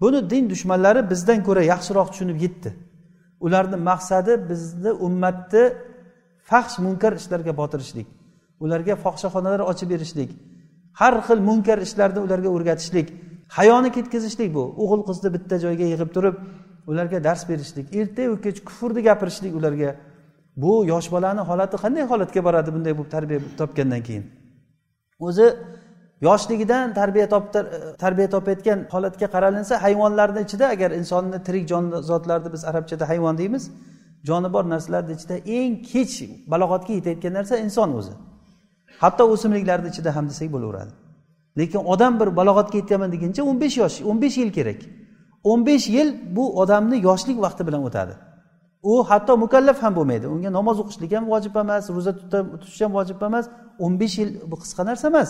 Buni 0.00 0.30
din 0.30 0.44
dushmanlari 0.52 1.10
bizdan 1.12 1.40
ko'ra 1.48 1.62
yaxshiroq 1.72 2.08
tushunib 2.12 2.38
yetdi. 2.44 2.70
Ularni 3.46 3.78
maqsadi 3.90 4.32
bizni 4.50 4.90
ummatni 5.06 5.64
faxsh 6.50 6.78
munkar 6.86 7.12
ishlarga 7.20 7.52
botirishlik. 7.60 8.06
Ularga 8.60 8.94
fohishaxonalar 9.04 9.60
ochib 9.70 9.88
berishlik. 9.90 10.30
Har 11.00 11.14
xil 11.26 11.40
munkar 11.48 11.78
ishlarni 11.86 12.20
ularga 12.26 12.48
o'rgatishlik. 12.56 13.08
Hayoni 13.56 13.90
ketkazishlik 13.96 14.54
bu. 14.54 14.64
O'g'il 14.82 15.02
qizni 15.08 15.28
bitta 15.36 15.56
joyga 15.64 15.86
yig'ib 15.92 16.10
turib 16.16 16.36
ularga 16.90 17.24
dars 17.24 17.48
berishlik. 17.48 17.86
Ertayu 18.00 18.40
kech 18.44 18.58
kufrni 18.68 19.02
gapirishlik 19.08 19.54
ularga. 19.58 19.96
Bu 20.56 20.72
yosh 20.92 21.08
bolani 21.14 21.40
holati 21.50 21.76
qanday 21.84 22.04
holatga 22.12 22.40
boradi 22.46 22.70
bunday 22.74 22.92
bo'lib 22.98 23.10
tarbiya 23.16 23.40
topgandan 23.60 24.02
keyin? 24.08 24.24
O'zi 25.26 25.46
yoshligidan 26.28 26.94
tarbiya 26.94 27.26
top 27.34 27.44
tarbiya 28.02 28.28
topayotgan 28.34 28.78
holatga 28.94 29.26
qaralinsa 29.34 29.74
hayvonlarni 29.84 30.40
ichida 30.46 30.66
agar 30.74 30.90
insonni 31.00 31.38
tirik 31.46 31.64
jonzotlarni 31.72 32.52
biz 32.54 32.62
arabchada 32.70 33.04
hayvon 33.08 33.38
deymiz 33.40 33.64
joni 34.28 34.48
bor 34.54 34.64
narsalarni 34.74 35.12
ichida 35.18 35.36
eng 35.58 35.72
kech 35.92 36.14
balog'atga 36.52 36.92
yetayotgan 36.98 37.32
narsa 37.38 37.54
inson 37.66 37.90
o'zi. 37.98 38.14
Hatto 39.02 39.24
o'simliklarni 39.34 39.88
ichida 39.92 40.16
ham 40.16 40.28
desak 40.28 40.48
bo'laveradi. 40.54 40.92
Lekin 41.58 41.82
odam 41.92 42.20
bir 42.20 42.28
balog'atga 42.38 42.76
yetganman 42.80 43.10
deguncha 43.14 43.42
o'n 43.50 43.60
besh 43.60 43.76
yosh 43.82 43.96
o'n 44.10 44.18
besh 44.22 44.36
yil 44.42 44.52
kerak. 44.58 44.80
o'n 45.44 45.66
besh 45.66 45.88
yil 45.96 46.08
bu 46.36 46.44
odamni 46.60 46.96
yoshlik 47.08 47.38
vaqti 47.44 47.66
bilan 47.66 47.82
o'tadi. 47.88 48.14
U 48.82 48.92
hatto 49.10 49.36
mukallaf 49.44 49.82
ham 49.82 49.92
bo'lmaydi. 49.98 50.26
Unga 50.34 50.50
namoz 50.58 50.76
o'qishlik 50.82 51.12
ham 51.16 51.24
vojib 51.32 51.54
emas 51.62 51.84
ro'za 51.96 52.12
tutish 52.62 52.80
ham 52.84 52.92
vojib 52.98 53.22
emas. 53.28 53.44
o'n 53.84 54.00
besh 54.00 54.18
yil 54.20 54.30
bu 54.50 54.56
qisqa 54.62 54.82
narsa 54.88 55.06
emas. 55.12 55.28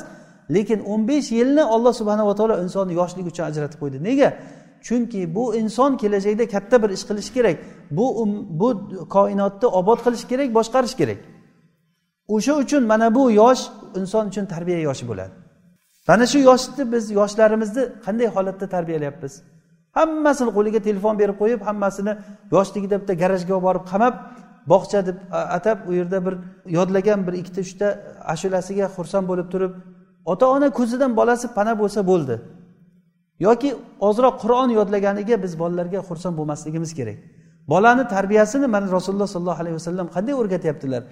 Lekin 0.55 0.79
o'n 0.93 1.09
besh 1.09 1.29
yilni 1.39 1.65
olloh 1.75 1.93
subhanava 2.01 2.35
taolo 2.39 2.55
insonni 2.65 2.95
yoshlik 3.01 3.27
uchun 3.31 3.45
ajratib 3.51 3.79
qo'ydi. 3.83 3.99
Nega? 4.09 4.29
Chunki 4.87 5.21
bu 5.37 5.45
inson 5.61 5.97
kelajakda 6.03 6.45
katta 6.55 6.77
bir 6.83 6.91
ish 6.97 7.05
qilishi 7.09 7.33
kerak. 7.37 7.57
Bu 7.91 8.07
um, 8.23 8.31
bu 8.61 8.69
koinotni 9.17 9.69
obod 9.81 9.99
qilish 10.07 10.25
kerak 10.31 10.49
boshqarish 10.59 10.95
kerak. 11.01 11.19
O'sha 12.29 12.55
uchun 12.63 12.83
mana 12.93 13.15
bu 13.15 13.31
yosh 13.31 13.63
inson 14.01 14.25
uchun 14.31 14.47
tarbiya 14.47 14.81
yoshi 14.89 15.05
bo'ladi. 15.11 15.35
Mana 16.09 16.27
shu 16.27 16.39
yoshni 16.39 16.93
biz 16.93 17.11
yoshlarimizni 17.11 17.83
qanday 18.05 18.29
holatda 18.37 18.67
tarbiyalayapmiz? 18.75 19.33
Hammasini 19.99 20.51
qo'liga 20.57 20.81
telefon 20.89 21.15
berib 21.21 21.37
qo'yib 21.43 21.61
hammasini 21.69 22.13
yoshligida 22.55 22.97
bitta 23.01 23.15
garajga 23.23 23.53
olib 23.55 23.65
borib 23.69 23.85
qamab 23.93 24.15
bog'cha 24.73 25.07
deb 25.09 25.17
atab 25.57 25.79
u 25.89 25.93
yerda 25.99 26.19
bir 26.27 26.35
yodlagan 26.77 27.21
bir 27.27 27.35
ikkita 27.41 27.61
uchta 27.67 27.87
ashulasiga 28.33 28.87
xursand 28.97 29.25
bo'lib 29.31 29.49
turib 29.53 29.73
ota 30.33 30.45
ona 30.57 30.69
ko'zidan 30.79 31.17
bolasi 31.17 31.47
pana 31.57 31.73
bo'lsa 31.81 32.01
bo'ldi. 32.11 32.35
Yoki 33.47 33.71
ozroq 34.09 34.35
qur'on 34.43 34.71
yodlaganiga 34.79 35.37
biz 35.45 35.53
bolalarga 35.63 36.01
xursand 36.09 36.35
bo'lmasligimiz 36.39 36.91
kerak. 36.99 37.19
Bolani 37.73 38.05
tarbiyasini 38.15 38.67
mana 38.67 38.87
rasululloh 38.97 39.29
sollallohu 39.35 39.61
alayhi 39.63 39.77
vasallam 39.81 40.07
qanday 40.15 40.35
o'rgatyaptilar? 40.41 41.03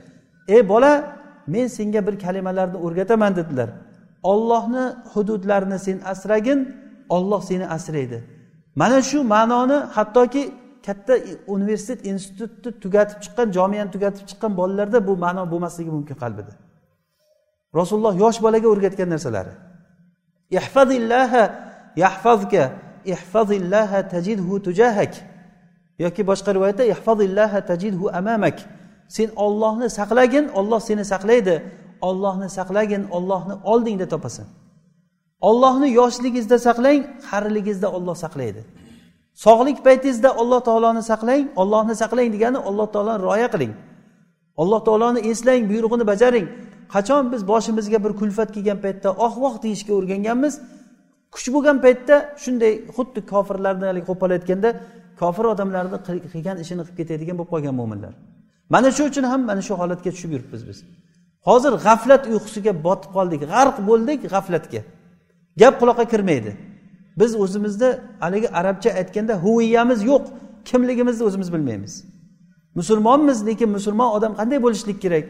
Ey 0.49 0.69
bola 0.69 1.19
men 1.47 1.67
senga 1.67 2.07
bir 2.07 2.19
kalimalarni 2.19 2.77
o'rgataman 2.77 3.37
dedilar. 3.37 3.71
Ollohni 4.23 4.95
hududlarini 5.13 5.79
sen 5.79 6.01
asragin 6.05 6.77
olloh 7.09 7.43
seni 7.43 7.69
asraydi. 7.69 8.25
Mana 8.77 9.03
shu 9.03 9.25
ma'noni 9.25 9.79
hattoki 9.97 10.55
katta 10.87 11.15
universitet 11.47 12.07
institutni 12.07 12.81
tugatib 12.81 13.19
chiqqan 13.25 13.53
jomiyani 13.53 13.91
tugatib 13.91 14.25
chiqqan 14.31 14.57
bolalarda 14.57 15.07
bu 15.07 15.17
ma'no 15.17 15.51
bo'lmasligi 15.51 15.91
mumkin 15.91 16.17
qalbida. 16.23 16.53
Rasululloh 17.75 18.15
yosh 18.25 18.39
bolaga 18.43 18.69
o'rgatgan 18.69 19.09
narsalari. 19.15 19.53
Ihfazillaha 20.59 21.43
yahfazka 21.97 22.63
ihfazillaha 23.05 24.09
tajidhu 24.09 24.63
tujahak. 24.63 25.15
Yoki 25.99 26.23
boshqa 26.31 26.51
rivoyatda 26.55 26.85
ihfazillaha 26.85 27.59
tajidhu 27.71 28.07
amamak. 28.21 28.59
Sen 29.17 29.29
ollohni 29.45 29.89
saqlagin 29.99 30.47
olloh 30.59 30.81
seni 30.89 31.05
saqlaydi. 31.13 31.55
Ollohni 32.09 32.49
saqlagin 32.59 33.03
ollohni 33.17 33.55
oldingda 33.73 34.07
topasan. 34.15 34.47
Ollohni 35.49 35.89
yoshligingizda 35.99 36.59
saqlang 36.67 37.01
qariligingizda 37.29 37.89
olloh 37.97 38.17
saqlaydi. 38.25 38.63
Sog'lik 39.45 39.79
paytingizda 39.87 40.31
alloh 40.41 40.61
taoloni 40.69 41.03
saqlang 41.11 41.43
ollohni 41.63 41.95
saqlang 42.03 42.29
degani 42.35 42.59
alloh 42.69 42.87
taoloni 42.95 43.19
rioya 43.27 43.49
qiling. 43.55 43.73
Alloh 44.63 44.81
taoloni 44.87 45.21
eslang 45.31 45.63
buyrug'ini 45.71 46.05
bajaring. 46.13 46.47
Qachon 46.95 47.23
biz 47.33 47.43
boshimizga 47.53 47.99
bir 48.05 48.13
kulfat 48.21 48.49
kelgan 48.55 48.79
paytda 48.85 49.09
oh 49.27 49.33
voh 49.43 49.55
deyishga 49.65 49.93
o'rganganmiz? 49.99 50.55
Kuch 51.35 51.47
bo'lgan 51.55 51.77
paytda 51.85 52.15
shunday 52.43 52.73
xuddi 52.97 53.21
kofirlarni 53.33 53.85
haligi 53.91 54.07
qo'polayotganda 54.11 54.71
kofir 55.21 55.45
odamlarni 55.53 55.99
qilgan 56.33 56.57
ishini 56.65 56.83
qilib 56.87 56.97
ketadigan 57.01 57.37
bo'lib 57.39 57.51
qolgan 57.55 57.75
mo'minlar 57.81 58.13
mana 58.75 58.89
shu 58.97 59.03
uchun 59.11 59.25
ham 59.33 59.41
mana 59.51 59.63
shu 59.67 59.75
holatga 59.81 60.11
tushib 60.15 60.31
yuribmiz 60.35 60.63
biz. 60.69 60.79
Hozir 61.49 61.73
g'aflat 61.87 62.23
uyqusiga 62.33 62.73
botib 62.87 63.11
qoldik. 63.17 63.41
G'arq 63.53 63.77
bo'ldik 63.89 64.21
g'aflatga. 64.33 64.81
Gap 65.61 65.75
quloqqa 65.81 66.05
kirmaydi. 66.13 66.53
Biz 67.21 67.31
o'zimizni 67.43 67.91
haligi 68.23 68.49
arabcha 68.61 68.91
aytganda 69.01 69.35
huviyamiz 69.45 70.01
yo'q. 70.11 70.25
Kimligimizni 70.69 71.23
o'zimiz 71.29 71.49
bilmaymiz. 71.55 71.95
Musulmonmiz 72.79 73.39
lekin 73.49 73.69
musulmon 73.77 74.09
odam 74.17 74.33
qanday 74.39 74.59
bo'lishlik 74.67 74.99
kerak? 75.05 75.25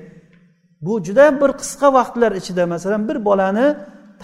Bu 0.86 0.92
juda 1.06 1.24
bir 1.40 1.50
qisqa 1.60 1.88
vaqtlar 1.98 2.32
ichida 2.40 2.64
masalan 2.74 3.02
bir 3.08 3.16
bolani 3.28 3.66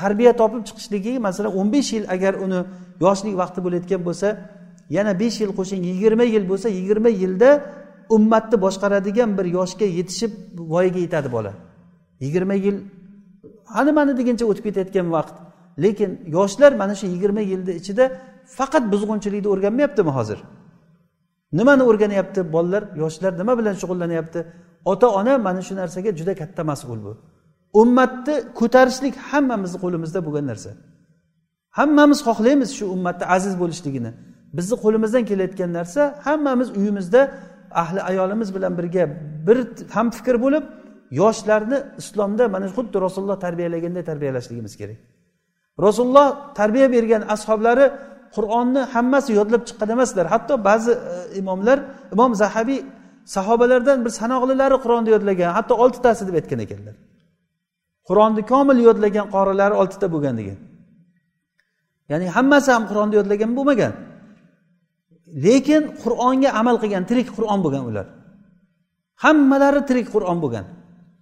tarbiya 0.00 0.32
topib 0.40 0.62
chiqishligi 0.68 1.12
masalan 1.26 1.52
o'n 1.58 1.68
besh 1.75 1.90
yil 1.96 2.04
agar 2.14 2.34
uni 2.44 2.60
yoshlik 3.04 3.34
vaqti 3.42 3.58
bo'layotgan 3.64 4.00
bo'lsa 4.08 4.28
yana 4.96 5.12
besh 5.22 5.37
yil 5.42 5.52
qo'shing 5.58 5.80
yigirma 5.90 6.25
yil 6.34 6.44
bo'lsa 6.50 6.68
yigirma 6.78 7.10
yilda 7.22 7.50
ummatni 8.17 8.57
boshqaradigan 8.65 9.31
bir 9.38 9.47
yoshga 9.59 9.87
yetishib 9.99 10.33
voyaga 10.73 11.00
yetadi 11.07 11.29
bola. 11.37 11.53
Yigirma 12.25 12.55
yil 12.55 12.77
ani 13.79 13.93
mani 13.99 14.12
deguncha 14.21 14.45
o'tib 14.50 14.65
ketayotgan 14.69 15.07
vaqt. 15.17 15.35
Lekin 15.85 16.11
yoshlar 16.37 16.73
mana 16.83 16.95
shu 17.00 17.07
yigirma 17.15 17.43
yilni 17.50 17.73
ichida 17.81 18.05
faqat 18.59 18.85
buzg'unchilikni 18.93 19.49
o'rganmayaptimi 19.55 20.12
hozir? 20.19 20.38
Nimani 21.59 21.83
o'rganyapti 21.91 22.41
bolalar? 22.55 22.83
Yoshlar 23.03 23.33
nima 23.41 23.53
bilan 23.59 23.75
shug'ullanyapti? 23.81 24.41
Ota 24.93 25.09
ona 25.21 25.38
mana 25.38 25.62
shu 25.67 25.75
narsaga 25.81 26.11
juda 26.19 26.35
katta 26.41 26.62
mas'ul 26.71 26.99
bu. 27.07 27.12
Ummatni 27.81 28.35
ko'tarishlik 28.61 29.15
hammamizni 29.31 29.79
qo'limizda 29.85 30.21
bo'lgan 30.27 30.47
narsa. 30.50 30.71
Hammamiz 31.79 32.21
xohlaymiz 32.29 32.71
shu 32.79 32.85
ummatni 32.95 33.25
aziz 33.37 33.55
bo'lishligini. 33.62 34.11
Bizni 34.57 34.77
qo'limizdan 34.85 35.25
kelayotgan 35.31 35.71
narsa 35.79 36.03
hammamiz 36.27 36.69
uyimizda 36.79 37.21
ahli 37.70 38.00
ayolimiz 38.02 38.54
bilan 38.54 38.78
birga 38.78 39.04
bir 39.46 39.58
ham 39.96 40.10
fikr 40.10 40.37
bo'lib 40.44 40.64
yoshlarni 41.10 41.78
islomda 41.98 42.48
mana 42.48 42.66
xuddi 42.76 42.96
rasululloh 43.06 43.38
tarbiyalaganday 43.46 44.04
tarbiyalashligimiz 44.10 44.76
kerak. 44.80 44.98
Rasululloh 45.87 46.54
tarbiya 46.54 46.92
bergan 46.92 47.22
ashoblari 47.34 47.87
qur'onni 48.37 48.82
hammasi 48.94 49.30
yodlab 49.38 49.62
chiqqan 49.68 49.88
emaslar. 49.96 50.26
Hatto 50.34 50.54
ba'zi 50.68 50.92
e, 50.92 51.38
imomlar 51.40 51.78
imom 52.14 52.34
zahabiy 52.42 52.80
sahobalardan 53.34 53.98
bir 54.04 54.12
sanoqlilari 54.20 54.76
qur'onni 54.84 55.10
yodlagan 55.14 55.50
hatto 55.58 55.75
oltitasi 55.84 56.22
deb 56.28 56.34
aytgan 56.40 56.60
ekanlar. 56.66 56.94
Qur'onni 58.08 58.42
komil 58.52 58.78
yodlagan 58.88 59.26
qorilari 59.34 59.75
oltita 59.82 60.06
bo'lgan 60.14 60.34
degan. 60.40 60.58
Ya'ni 62.10 62.26
hammasi 62.37 62.68
ham 62.75 62.84
qur'onni 62.90 63.14
yodlagan 63.20 63.50
bo'lmagan. 63.56 63.92
Lekin 65.47 65.82
qur'onga 66.02 66.50
amal 66.61 66.76
qilgan 66.82 67.04
tirik 67.11 67.28
qur'on 67.37 67.61
bo'lgan 67.64 67.85
ular. 67.90 68.06
Hammalari 69.25 69.80
tirik 69.88 70.06
qur'on 70.14 70.38
bo'lgan. 70.44 70.66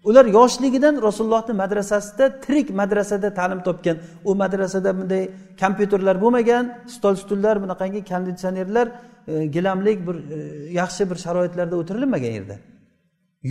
Ular 0.09 0.25
yoshligidan 0.39 0.95
rasulullohni 1.03 1.55
madrasasida 1.63 2.41
tirik 2.45 2.69
madrasada 2.81 3.29
ta'lim 3.39 3.61
topgan. 3.69 3.97
U 4.29 4.35
madrasada 4.43 4.91
bunday 4.99 5.23
kompyuterlar 5.63 6.17
bo'lmagan 6.25 6.65
stol 6.95 7.15
stullar 7.23 7.57
bunaqangi 7.65 8.01
konditsionerlar 8.11 8.87
e, 9.33 9.47
gilamlik 9.55 9.99
bir 10.07 10.17
e, 10.37 10.39
yaxshi 10.81 11.03
bir 11.11 11.17
sharoitlarda 11.25 11.77
o'tirilmagan 11.81 12.33
yerda. 12.39 12.57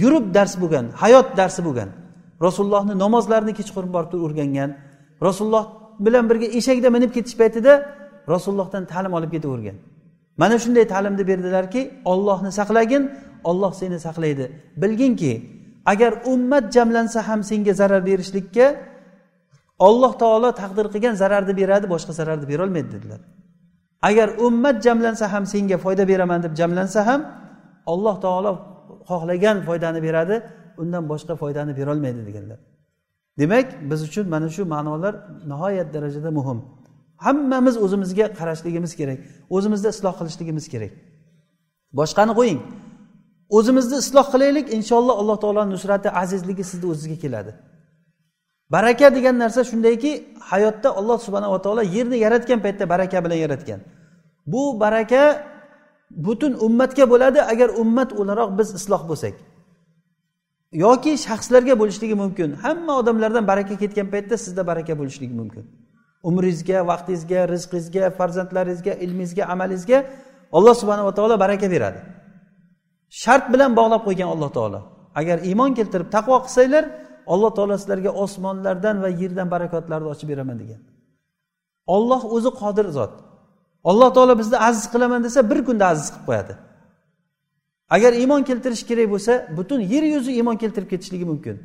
Yurib 0.01 0.25
dars 0.37 0.53
bo'lgan 0.61 0.85
hayot 1.03 1.27
darsi 1.39 1.61
bo'lgan. 1.67 1.89
Rasulullohni 2.45 2.95
namozlarini 3.03 3.53
kechqurun 3.59 3.91
borib 3.97 4.13
o'rgangan. 4.25 4.69
Rasululloh 5.27 5.65
bilan 6.05 6.25
birga 6.29 6.47
eshakda 6.59 6.89
minib 6.95 7.11
ketish 7.17 7.35
paytida 7.41 7.73
rasulullohdan 8.33 8.83
ta'lim 8.91 9.13
olib 9.17 9.31
ketavergan. 9.35 9.77
Mana 10.37 10.55
shunday 10.63 10.85
ta'limni 10.93 11.23
berdilarki 11.27 11.81
ollohni 12.05 12.51
saqlagin 12.59 13.03
olloh 13.43 13.73
seni 13.73 13.99
saqlaydi. 13.99 14.45
Bilginki 14.81 15.33
agar 15.85 16.11
ummat 16.33 16.73
jamlansa 16.75 17.27
ham 17.27 17.43
senga 17.43 17.73
zarar 17.73 18.05
berishlikka 18.05 18.75
olloh 19.87 20.13
taolo 20.21 20.49
taqdir 20.61 20.85
qilgan 20.93 21.15
zararni 21.21 21.53
beradi 21.61 21.85
boshqa 21.93 22.13
zararni 22.19 22.45
berolmaydi 22.51 22.89
dedilar. 22.95 23.21
Agar 24.09 24.29
ummat 24.47 24.83
jamlansa 24.85 25.25
ham 25.33 25.45
senga 25.53 25.77
foyda 25.77 26.03
beraman 26.11 26.39
deb 26.43 26.53
jamlansa 26.59 27.01
ham 27.09 27.21
alloh 27.93 28.15
taolo 28.25 28.51
xohlagan 29.09 29.57
foydani 29.67 29.99
beradi 30.07 30.35
undan 30.81 31.03
boshqa 31.11 31.33
foydani 31.41 31.73
berolmaydi 31.79 32.21
deganlar. 32.27 32.59
Demak 33.39 33.67
biz 33.89 33.99
uchun 34.07 34.25
mana 34.33 34.49
shu 34.55 34.65
ma'nolar 34.73 35.13
nihoyat 35.51 35.87
darajada 35.93 36.31
muhim. 36.31 36.59
Hammamiz 37.25 37.75
o'zimizga 37.85 38.25
qarashligimiz 38.39 38.91
kerak. 38.99 39.19
O'zimizni 39.55 39.89
isloh 39.95 40.13
qilishligimiz 40.19 40.65
kerak. 40.73 40.91
Boshqani 41.99 42.33
qo'ying. 42.39 42.59
O'zimizni 43.57 43.97
isloh 44.03 44.25
qilaylik 44.33 44.65
inshaalloh 44.77 45.15
alloh 45.21 45.37
taoloni 45.43 45.71
nusrati 45.75 46.09
azizligi 46.21 46.63
sizni 46.71 46.87
o'zizga 46.93 47.17
keladi. 47.23 47.51
Baraka 48.75 49.07
degan 49.15 49.35
narsa 49.43 49.61
shundayki 49.71 50.11
hayotda 50.51 50.89
alloh 50.99 51.17
subhanava 51.25 51.57
taolo 51.65 51.83
yerni 51.95 52.17
yaratgan 52.25 52.59
paytda 52.65 52.89
baraka 52.93 53.17
bilan 53.25 53.39
yaratgan. 53.45 53.79
Bu 54.51 54.79
baraka 54.83 55.21
butun 56.25 56.53
ummatga 56.67 57.05
bo'ladi 57.09 57.39
agar 57.53 57.69
ummat 57.81 58.09
o'laroq 58.19 58.49
biz 58.59 58.69
isloh 58.79 59.01
bo'lsak. 59.09 59.33
Yoki 60.85 61.13
shaxslarga 61.25 61.73
bo'lishligi 61.81 62.15
mumkin. 62.23 62.49
Hamma 62.63 62.93
odamlardan 63.01 63.47
baraka 63.51 63.75
ketgan 63.81 64.07
paytda 64.13 64.35
sizda 64.45 64.67
baraka 64.67 64.93
bo'lishligi 64.99 65.35
mumkin. 65.41 65.63
Umringizga 66.29 66.77
vaqtingizga 66.89 67.39
rizqingizga 67.53 68.03
farzandlaringizga 68.17 68.93
ilmingizga 69.05 69.43
amalingizga 69.53 69.97
alloh 70.57 70.75
subhanava 70.81 71.11
taolo 71.17 71.35
baraka 71.43 71.67
beradi. 71.75 71.99
Shart 73.21 73.45
bilan 73.53 73.71
bog'lab 73.79 74.01
qo'ygan 74.07 74.29
alloh 74.33 74.49
taolo. 74.57 74.79
Agar 75.19 75.37
iymon 75.49 75.71
keltirib 75.77 76.07
taqvo 76.15 76.37
qilsanglar 76.45 76.83
alloh 77.33 77.51
taolo 77.57 77.75
sizlarga 77.81 78.11
osmonlardan 78.23 78.95
va 79.03 79.09
yerdan 79.21 79.47
barakotlarni 79.55 80.07
ochib 80.13 80.27
beraman 80.31 80.57
degan. 80.61 80.81
Olloh 81.95 82.21
o'zi 82.35 82.51
qodir 82.61 82.87
zot. 82.97 83.13
Alloh 83.89 84.09
taolo 84.15 84.33
bizni 84.41 84.57
aziz 84.69 84.85
qilaman 84.93 85.21
desa 85.25 85.39
bir 85.51 85.59
kunda 85.67 85.85
aziz 85.93 86.07
qilib 86.13 86.25
qo'yadi. 86.29 86.53
Agar 87.95 88.11
iymon 88.21 88.41
keltirish 88.49 88.83
kerak 88.89 89.07
bo'lsa 89.13 89.33
butun 89.57 89.79
yer 89.93 90.03
yuzi 90.13 90.31
iymon 90.39 90.57
keltirib 90.63 90.89
ketishligi 90.93 91.25
mumkin. 91.31 91.55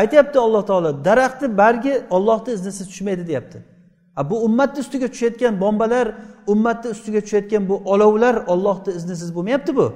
Aytyapti 0.00 0.38
alloh 0.46 0.62
taolo 0.70 0.90
daraxtni 1.04 1.48
bargi 1.60 1.94
ollohni 2.16 2.50
iznisiz 2.56 2.84
tushmaydi 2.90 3.26
deyapti. 3.30 3.58
Bu 4.30 4.36
ummatni 4.46 4.80
ustiga 4.84 5.08
tushayotgan 5.12 5.54
bombalar 5.60 6.06
ummatni 6.52 6.88
ustiga 6.94 7.20
tushayotgan 7.24 7.62
bu 7.70 7.74
olovlar 7.92 8.34
ollohni 8.52 8.90
iznisiz 8.98 9.30
bo'lmayapti 9.36 9.72
bu. 9.78 9.86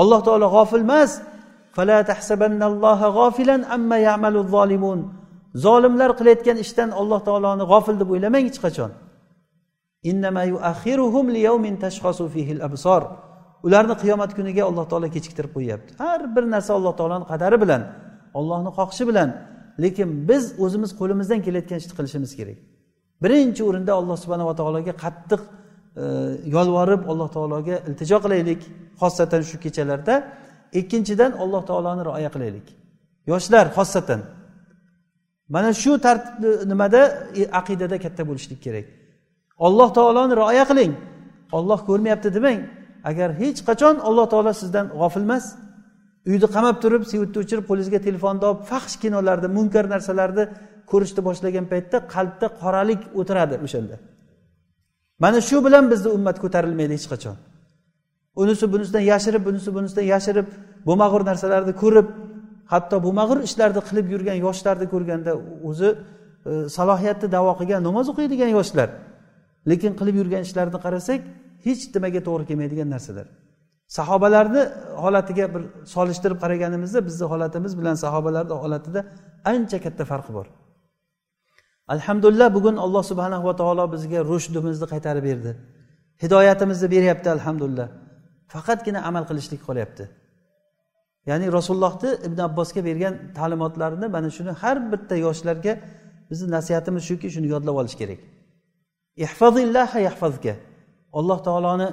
Alloh 0.00 0.20
taolo 0.26 0.46
g'ofil 0.56 0.84
emas. 0.88 1.12
Zolimlar 5.64 6.10
qilayotgan 6.18 6.56
ishdan 6.64 6.90
alloh 7.00 7.20
taoloni 7.28 7.64
g'ofil 7.72 7.96
deb 8.00 8.08
o'ylamang 8.14 8.44
hech 8.48 8.60
qachon 8.64 8.90
ularni 13.66 13.94
qiyomat 14.02 14.30
kuniga 14.38 14.62
alloh 14.70 14.84
taolo 14.90 15.08
kechiktirib 15.14 15.52
qo'yyapti. 15.56 15.90
Har 16.02 16.20
bir 16.34 16.44
narsa 16.54 16.70
alloh 16.78 16.94
taoloni 16.98 17.26
qadari 17.32 17.56
bilan. 17.64 17.82
Ollohni 18.38 18.70
xohishi 18.78 19.04
bilan 19.10 19.28
lekin 19.84 20.08
biz 20.28 20.44
o'zimiz 20.64 20.90
qo'limizdan 21.00 21.40
kelayotgan 21.46 21.78
ishni 21.82 21.94
qilishimiz 21.98 22.32
kerak. 22.38 22.58
Birinchi 23.22 23.62
o'rinda 23.68 23.92
alloh 24.00 24.16
subhanava 24.22 24.54
taologa 24.60 24.92
qattiq 25.04 25.40
e, 26.02 26.04
yolvorib 26.56 27.02
alloh 27.10 27.28
taologa 27.36 27.76
iltijo 27.88 28.18
qilaylik 28.24 28.60
xosatan 29.00 29.42
shu 29.50 29.56
kechalarda. 29.64 30.14
Ikkinchidan 30.80 31.32
alloh 31.42 31.62
taoloni 31.70 32.02
rioya 32.08 32.30
qilaylik. 32.34 32.66
Yoshlar 33.30 33.66
xosatan 33.76 34.20
mana 35.54 35.70
shu 35.82 35.92
tartib 36.06 36.44
e, 36.44 36.68
nimada 36.70 37.00
e, 37.40 37.42
aqidada 37.60 37.96
katta 38.04 38.22
bo'lishlik 38.28 38.60
kerak. 38.66 38.86
Alloh 39.66 39.88
taoloni 39.98 40.34
rioya 40.40 40.64
qiling. 40.70 40.92
Olloh 41.58 41.80
ko'rmayapti 41.88 42.28
demang 42.36 42.60
agar 43.10 43.28
hech 43.40 43.60
qachon 43.68 43.94
alloh 44.08 44.26
taolo 44.32 44.52
sizdan 44.62 44.86
g'ofil 45.00 45.24
emas 45.28 45.44
uyni 46.30 46.48
qamab 46.56 46.76
turib 46.82 47.02
svetni 47.10 47.38
o'chirib 47.42 47.64
qo'lingizga 47.70 48.00
telefonni 48.06 48.44
olib 48.50 48.62
faxsh 48.70 48.96
kinolarni 49.02 49.48
munkar 49.56 49.84
narsalarni 49.94 50.44
ko'rishni 50.90 51.20
boshlagan 51.28 51.66
paytda 51.72 51.96
qalbda 52.14 52.46
qoralik 52.62 53.00
o'tiradi 53.20 53.54
o'shanda. 53.66 53.96
Mana 55.24 55.38
shu 55.48 55.56
bilan 55.66 55.84
bizni 55.92 56.08
ummat 56.16 56.36
ko'tarilmaydi 56.44 56.92
hech 56.98 57.08
qachon. 57.12 57.36
Unisi 58.42 58.64
bunisidan 58.72 59.04
yashirib 59.12 59.42
bunisi 59.48 59.70
bunisidan 59.76 60.06
yashirib 60.14 60.46
bo'lmag'ur 60.88 61.22
narsalarni 61.30 61.72
ko'rib 61.82 62.08
hatto 62.72 62.96
bo'lmag'ur 63.06 63.38
ishlarni 63.48 63.80
qilib 63.88 64.06
yurgan 64.14 64.38
yoshlarni 64.46 64.86
ko'rganda 64.94 65.32
o'zi 65.68 65.88
e, 66.50 66.52
salohiyatni 66.76 67.28
davo 67.36 67.52
qilgan 67.60 67.80
namoz 67.88 68.06
o'qiydigan 68.12 68.50
yoshlar. 68.58 68.88
Lekin 69.70 69.92
qilib 70.00 70.16
yurgan 70.20 70.42
ishlarini 70.48 70.78
qarasak 70.86 71.20
hech 71.66 71.82
nimaga 71.94 72.20
to'g'ri 72.26 72.44
kelmaydigan 72.50 72.88
narsalar. 72.94 73.26
Sahobalarni 73.96 74.62
holatiga 75.02 75.46
bir 75.54 75.62
solishtirib 75.94 76.38
qaraganimizda 76.44 77.00
bizni 77.08 77.26
holatimiz 77.32 77.72
bilan 77.80 77.96
sahobalarni 78.04 78.54
holatida 78.62 79.00
ancha 79.52 79.78
katta 79.84 80.04
farq 80.10 80.28
bor. 80.36 80.46
Alhamdulillah 81.94 82.48
bugun 82.56 82.76
alloh 82.84 83.02
subhanahu 83.10 83.44
va 83.48 83.54
taolo 83.60 83.84
bizga 83.94 84.20
rushdimizni 84.30 84.86
qaytarib 84.92 85.24
berdi. 85.30 85.50
Hidoyatimizni 86.22 86.88
beryapti 86.94 87.28
alhamdulillah. 87.36 87.88
Faqatgina 88.52 89.00
amal 89.08 89.24
qilishlik 89.30 89.60
qolyapti. 89.68 90.04
Ya'ni 91.30 91.46
rasulullohni 91.58 92.10
ibn 92.26 92.38
abbosga 92.48 92.80
bergan 92.88 93.14
ta'limotlarini 93.38 94.06
mana 94.16 94.28
shuni 94.36 94.52
har 94.62 94.76
bitta 94.92 95.14
yoshlarga 95.26 95.72
bizni 96.30 96.48
nasihatimiz 96.56 97.02
shuki 97.10 97.28
shuni 97.34 97.48
yodlab 97.54 97.76
olish 97.80 97.96
kerak. 98.00 98.20
Alloh 101.18 101.38
taoloni 101.46 101.88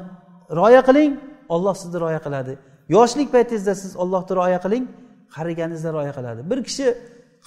rioya 0.58 0.82
qiling. 0.90 1.14
Olloh 1.56 1.76
sizni 1.82 1.98
rioya 2.04 2.22
qiladi. 2.26 2.54
Yoshlik 2.96 3.30
paytingizda 3.36 3.74
siz 3.84 3.92
ollohni 4.04 4.34
rioya 4.40 4.60
qiling 4.66 4.84
qariganingizda 5.36 5.90
rioya 5.96 6.14
qiladi. 6.18 6.40
Bir 6.52 6.60
kishi 6.68 6.86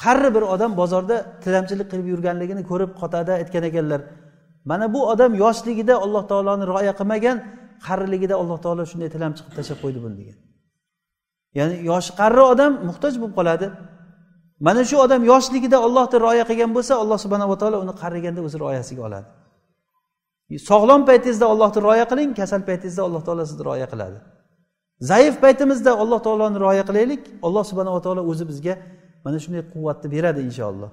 qarri 0.03 0.29
bir 0.37 0.45
odam 0.55 0.73
bozorda 0.81 1.17
tilamchilik 1.45 1.87
qilib 1.93 2.07
yurganligini 2.13 2.63
ko'rib 2.71 2.91
qotada 3.01 3.33
aytgan 3.41 3.65
ekanlar. 3.71 4.01
Mana 4.71 4.87
bu 4.95 5.01
odam 5.13 5.33
yoshligida 5.45 5.95
alloh 6.05 6.23
taoloni 6.31 6.65
rioya 6.71 6.93
qilmagan 7.01 7.37
qariligida 7.87 8.35
alloh 8.43 8.59
taolo 8.65 8.83
shunday 8.91 9.09
tilam 9.15 9.33
chiqib 9.37 9.53
tashlab 9.59 9.79
qo'ydi 9.85 9.99
buni 10.05 10.15
degan. 10.21 10.37
Ya'ni 11.59 11.75
yoshi 11.91 12.11
qarri 12.21 12.43
odam 12.53 12.73
muhtoj 12.89 13.15
bo'lib 13.21 13.35
qoladi. 13.39 13.67
Mana 14.67 14.83
shu 14.91 14.97
odam 15.07 15.23
yoshligida 15.33 15.79
ollohni 15.87 16.17
rioya 16.25 16.45
qilgan 16.51 16.71
bo'lsa 16.77 16.93
alloh 17.03 17.19
subhanava 17.25 17.55
taolo 17.63 17.77
uni 17.85 17.95
qariganda 18.03 18.41
o'z 18.47 18.55
rioyasiga 18.63 19.03
oladi. 19.09 19.29
Sog'lom 20.59 21.03
paytingizda 21.09 21.47
ollohni 21.53 21.81
rioya 21.87 22.07
qiling 22.11 22.31
kasal 22.41 22.61
paytingizda 22.69 23.03
alloh 23.09 23.23
taolo 23.27 23.43
sizni 23.51 23.65
rioya 23.69 23.87
qiladi. 23.93 24.19
Zaif 25.11 25.35
paytimizda 25.45 25.91
alloh 26.03 26.21
taoloni 26.27 26.59
rioya 26.65 26.85
qilaylik 26.89 27.23
alloh 27.47 27.65
subhanava 27.71 28.01
taolo 28.07 28.23
o'zi 28.31 28.45
bizga 28.51 28.75
mana 29.25 29.39
shunday 29.45 29.63
quvvatni 29.75 30.09
beradi 30.15 30.41
inshaalloh. 30.49 30.91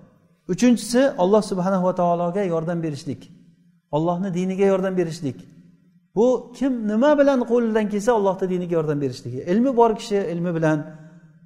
Uchinchisi 0.53 1.01
alloh 1.23 1.41
subhanava 1.51 1.91
taologa 2.01 2.43
yordam 2.53 2.79
berishlik 2.85 3.21
ollohni 3.91 4.33
diniga 4.33 4.65
yordam 4.65 4.97
berishlik. 4.97 5.37
Bu 6.15 6.25
kim 6.57 6.87
nima 6.87 7.11
bilan 7.19 7.39
qo'lidan 7.51 7.85
kelsa 7.93 8.11
allohni 8.19 8.49
diniga 8.53 8.73
yordam 8.79 9.01
berishligi 9.03 9.39
ilmi 9.51 9.71
bor 9.79 9.91
kishi 9.99 10.15
ilmi 10.33 10.51
bilan 10.57 10.77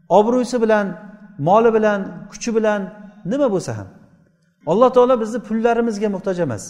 obro'si 0.10 0.62
bilan 0.63 0.86
moli 1.47 1.73
bilan 1.78 1.99
kuchi 2.32 2.56
bilan 2.58 2.82
nima 3.32 3.47
bo'lsa 3.54 3.71
ham. 3.78 3.88
Alloh 4.71 4.89
taolo 4.95 5.15
bizni 5.23 5.39
pullarimizga 5.47 6.08
muhtoj 6.15 6.39
emas. 6.39 6.63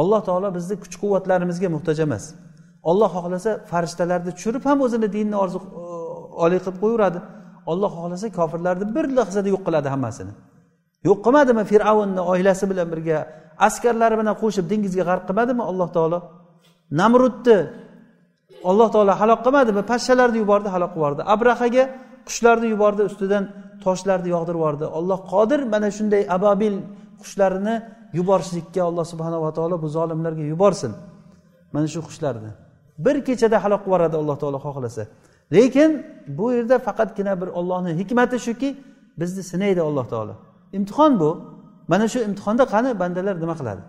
Alloh 0.00 0.20
taolo 0.28 0.48
bizni 0.56 0.74
kuch 0.82 0.96
quvvatlarimizga 1.02 1.68
muhtoj 1.74 1.98
emas. 2.06 2.24
Olloh 2.90 3.10
xohlasa 3.16 3.50
farishtalarni 3.70 4.30
tushirib 4.36 4.64
ham 4.68 4.78
o'zini 4.86 5.08
dinni 5.16 5.36
orzu 5.44 5.58
e, 5.60 5.64
oliy 6.44 6.60
qilib 6.64 6.78
qo'yaveradi 6.82 7.18
olloh 7.70 7.90
xohlasa 7.96 8.26
kofirlarni 8.38 8.86
bir 8.96 9.04
lahzada 9.18 9.48
yo'q 9.54 9.62
qiladi 9.66 9.88
hammasini. 9.94 10.32
Yo'q 11.08 11.18
qilmadimi 11.26 11.62
fir'avnni 11.70 12.22
oilasi 12.32 12.64
bilan 12.70 12.86
birga 12.92 13.18
askarlari 13.66 14.14
bilan 14.20 14.34
qo'shib 14.42 14.64
dengizga 14.72 15.02
g'arq 15.08 15.24
qilmadimi 15.28 15.62
alloh 15.70 15.88
taolo? 15.96 16.18
Namrudni 17.00 17.58
alloh 18.70 18.88
taolo 18.94 19.12
halok 19.20 19.40
qilmadimi? 19.46 19.82
Pashshalarni 19.90 20.38
yubordi 20.42 20.68
halok 20.74 20.90
qilib 20.92 21.02
yubordi 21.02 21.22
abrahaga 21.34 21.84
qushlarni 22.28 22.68
yubordi 22.74 23.02
ustidan 23.10 23.44
toshlarni 23.84 24.28
yog'dirib 24.34 24.60
yubordi 24.60 24.86
olloh 24.98 25.18
qodir 25.32 25.60
mana 25.74 25.88
shunday 25.98 26.22
ababil 26.36 26.74
qushlarini 27.22 27.74
yuborishlikka 28.12 28.82
alloh 28.82 29.04
subhanava 29.04 29.52
taolo 29.52 29.82
bu 29.82 29.88
zolimlarga 29.88 30.42
yuborsin. 30.42 30.92
Mana 31.72 31.86
shu 31.86 32.00
qushlarni. 32.00 32.50
Bir 32.98 33.24
kechada 33.24 33.64
halok 33.64 33.80
qilib 33.80 33.86
yuboradi 33.86 34.16
alloh 34.16 34.36
taolo 34.42 34.58
xohlasa. 34.66 35.02
Lekin 35.52 35.90
bu 36.38 36.52
yerda 36.52 36.78
faqatgina 36.78 37.40
bir 37.40 37.46
ollohni 37.46 37.92
hikmati 38.00 38.38
shuki 38.46 38.76
bizni 39.20 39.42
sinaydi 39.42 39.80
alloh 39.80 40.08
taolo. 40.08 40.34
Imtihon 40.72 41.20
bu. 41.20 41.30
Mana 41.88 42.08
shu 42.08 42.18
imtihonda 42.28 42.64
qani? 42.72 43.00
Bandalar 43.00 43.34
nima 43.40 43.54
qiladi? 43.60 43.82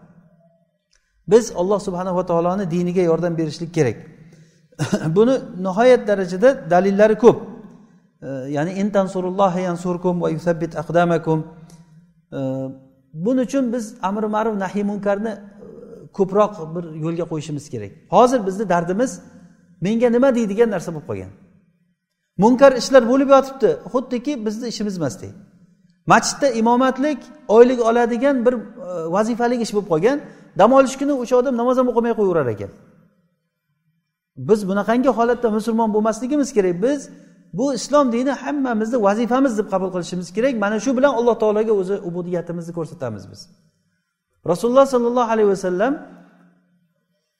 Biz 1.31 1.45
alloh 1.55 1.79
subhanava 1.87 2.25
taoloni 2.25 2.71
diniga 2.71 3.01
yordam 3.01 3.37
berishlik 3.37 3.73
kerak. 3.73 3.97
Buni 5.15 5.35
nihoyat 5.65 6.07
darajada 6.07 6.49
dalillari 6.71 7.15
ko'p. 7.23 7.37
Ya'ni 8.55 8.71
yansurkum 9.67 10.21
va 10.21 10.29
yusabbit 10.29 10.71
aqdamakum. 10.81 11.39
Buning 13.13 13.45
uchun 13.47 13.73
biz 13.73 13.95
amri 14.01 14.27
ma'ruf 14.35 14.55
nahiy 14.63 14.83
munkarni 14.83 15.29
e, 15.29 15.39
ko'proq 16.17 16.53
bir 16.75 16.83
yo'lga 17.05 17.25
qo'yishimiz 17.31 17.65
kerak. 17.73 17.91
Hozir 18.15 18.39
bizni 18.47 18.69
dardimiz 18.69 19.11
menga 19.81 20.09
nima 20.09 20.29
deydigan 20.35 20.69
narsa 20.75 20.89
bo'lib 20.95 21.07
qolgan. 21.09 21.31
Munkar 22.43 22.71
ishlar 22.81 23.03
bo'lib 23.11 23.29
yotibdi. 23.35 23.69
Xuddiki 23.93 24.33
bizni 24.45 24.67
ishimiz 24.73 24.95
emasdek 24.97 25.33
masjidda 26.11 26.49
imomatlik 26.49 27.19
oylik 27.47 27.79
oladigan 27.85 28.45
bir 28.45 28.53
vazifali 28.53 29.11
vazifalik 29.11 29.61
ish 29.61 29.73
bo'lib 29.75 29.89
qolgan. 29.93 30.17
Dam 30.59 30.71
olish 30.73 30.95
kuni 31.01 31.13
o'sha 31.23 31.35
odam 31.41 31.53
namoz 31.61 31.77
ham 31.79 31.87
o'qimay 31.91 32.13
qo'yaverar 32.19 32.47
ekan. 32.55 32.71
Biz 34.49 34.59
bunaqangi 34.69 35.09
holatda 35.17 35.49
musulmon 35.57 35.89
bo'lmasligimiz 35.95 36.49
kerak. 36.57 36.75
Biz 36.85 36.99
bu 37.53 37.73
islom 37.73 38.11
dini 38.11 38.31
hammamizni 38.31 38.97
vazifamiz 39.07 39.57
deb 39.57 39.67
qabul 39.73 39.89
qilishimiz 39.95 40.33
kerak. 40.33 40.53
Mana 40.63 40.79
shu 40.79 40.97
bilan 40.97 41.13
alloh 41.19 41.35
taologa 41.39 41.73
o'zi 41.81 41.95
ubudiyatimizni 42.09 42.73
ko'rsatamiz 42.77 43.23
biz. 43.31 43.41
Rasululloh 44.51 44.85
sollallohu 44.85 45.31
alayhi 45.33 45.49
vasallam 45.49 45.93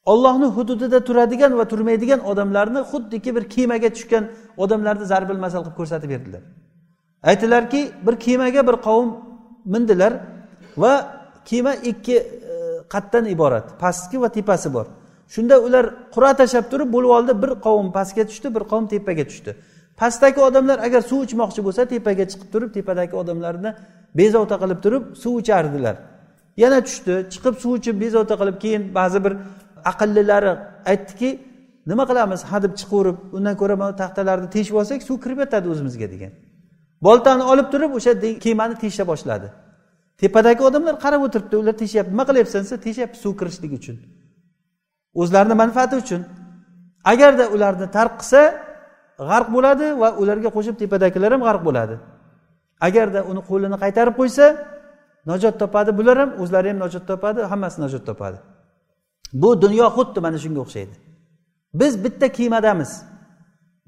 ollohni 0.06 0.46
hududida 0.46 1.00
turadigan 1.08 1.58
va 1.60 1.66
turmaydigan 1.72 2.20
odamlarni 2.32 2.82
xuddiki 2.92 3.36
bir 3.36 3.44
kemaga 3.56 3.90
tushgan 3.96 4.24
odamlarni 4.64 5.06
zarbil 5.12 5.40
masal 5.46 5.62
qilib 5.64 5.78
ko'rsatib 5.80 6.10
berdilar. 6.14 6.42
Aytdilarki 7.30 7.82
bir 8.06 8.16
kemaga 8.26 8.62
bir 8.70 8.76
qavm 8.88 9.10
mindilar 9.74 10.14
va 10.78 10.94
kema 11.50 11.74
ikki 11.92 12.18
e, 12.18 12.26
qatdan 12.94 13.26
iborat 13.36 13.80
pastki 13.80 14.22
va 14.22 14.30
tepasi 14.38 14.74
bor. 14.74 14.86
Shunda 15.36 15.56
ular 15.66 15.86
qur'a 16.16 16.34
tashlab 16.40 16.66
turib 16.72 16.90
bo'lib 16.96 17.12
oldi 17.18 17.34
bir 17.44 17.52
qavm 17.66 17.88
pastga 17.98 18.24
tushdi 18.30 18.48
bir 18.56 18.64
qavm 18.72 18.86
tepaga 18.94 19.24
tushdi. 19.32 19.52
Pastdagi 20.00 20.40
odamlar 20.50 20.78
agar 20.88 21.02
suv 21.12 21.20
ichmoqchi 21.28 21.62
bo'lsa 21.68 21.82
tepaga 21.94 22.26
chiqib 22.32 22.50
turib 22.54 22.70
tepadagi 22.78 23.16
odamlarni 23.22 23.72
bezovta 24.20 24.56
qilib 24.62 24.80
turib 24.86 25.04
suv 25.24 25.34
ichardilar. 25.42 25.96
Yana 26.64 26.80
tushdi 26.88 27.14
chiqib 27.34 27.56
suv 27.64 27.74
ichib 27.80 27.96
bezovta 28.04 28.36
qilib 28.42 28.58
keyin 28.64 28.84
ba'zi 29.00 29.20
bir 29.26 29.34
aqllilari 29.92 30.52
aytdiki 30.92 31.30
nima 31.92 32.04
qilamiz? 32.10 32.40
Hadeb 32.52 32.74
chiqaverib 32.80 33.18
undan 33.38 33.56
ko'ra 33.62 33.76
mana 33.82 33.94
taxtalarni 34.02 34.48
teshib 34.56 34.76
olsak 34.82 35.00
suv 35.10 35.18
kirib 35.24 35.38
yotadi 35.44 35.68
o'zimizga 35.74 36.08
degan. 36.14 36.32
Boltani 37.08 37.44
olib 37.52 37.68
turib 37.74 37.92
o'sha 37.98 38.12
kemani 38.46 38.76
tesha 38.84 39.04
boshladi. 39.12 39.48
Tepadagi 40.22 40.62
odamlar 40.70 40.96
qarab 41.06 41.22
o'tiribdi 41.28 41.56
ular 41.62 41.76
teshyapti 41.84 42.12
nima 42.14 42.26
qilyapsan 42.30 42.62
desa 42.66 42.78
teshyapti 42.88 43.18
suv 43.24 43.34
kirishligi 43.40 43.76
uchun. 43.82 43.98
O'zlarini 45.22 45.56
manfaati 45.64 45.96
uchun. 46.04 46.22
Agarda 47.12 47.46
ularni 47.56 47.88
tark 47.98 48.14
qilsa 48.22 48.42
g'arq 49.30 49.48
bo'ladi 49.56 49.86
va 50.02 50.10
ularga 50.22 50.50
qo'shib 50.56 50.76
tepadagilar 50.82 51.32
ham 51.36 51.42
g'arq 51.48 51.62
bo'ladi. 51.68 51.96
Agarda 52.88 53.20
uni 53.32 53.42
qo'lini 53.50 53.78
qaytarib 53.84 54.16
qo'ysa 54.20 54.46
najot 55.32 55.56
topadi 55.62 55.92
bular 56.00 56.18
ham 56.22 56.32
o'zlari 56.42 56.68
ham 56.72 56.80
najot 56.86 57.04
topadi 57.12 57.40
hammasi 57.52 57.78
najot 57.84 58.04
topadi. 58.10 58.38
Bu 59.42 59.50
dunyo 59.64 59.88
xuddi 59.98 60.20
mana 60.26 60.38
shunga 60.44 60.60
o'xshaydi. 60.66 60.96
Biz 61.80 61.94
bitta 62.04 62.28
kemadamiz 62.38 62.92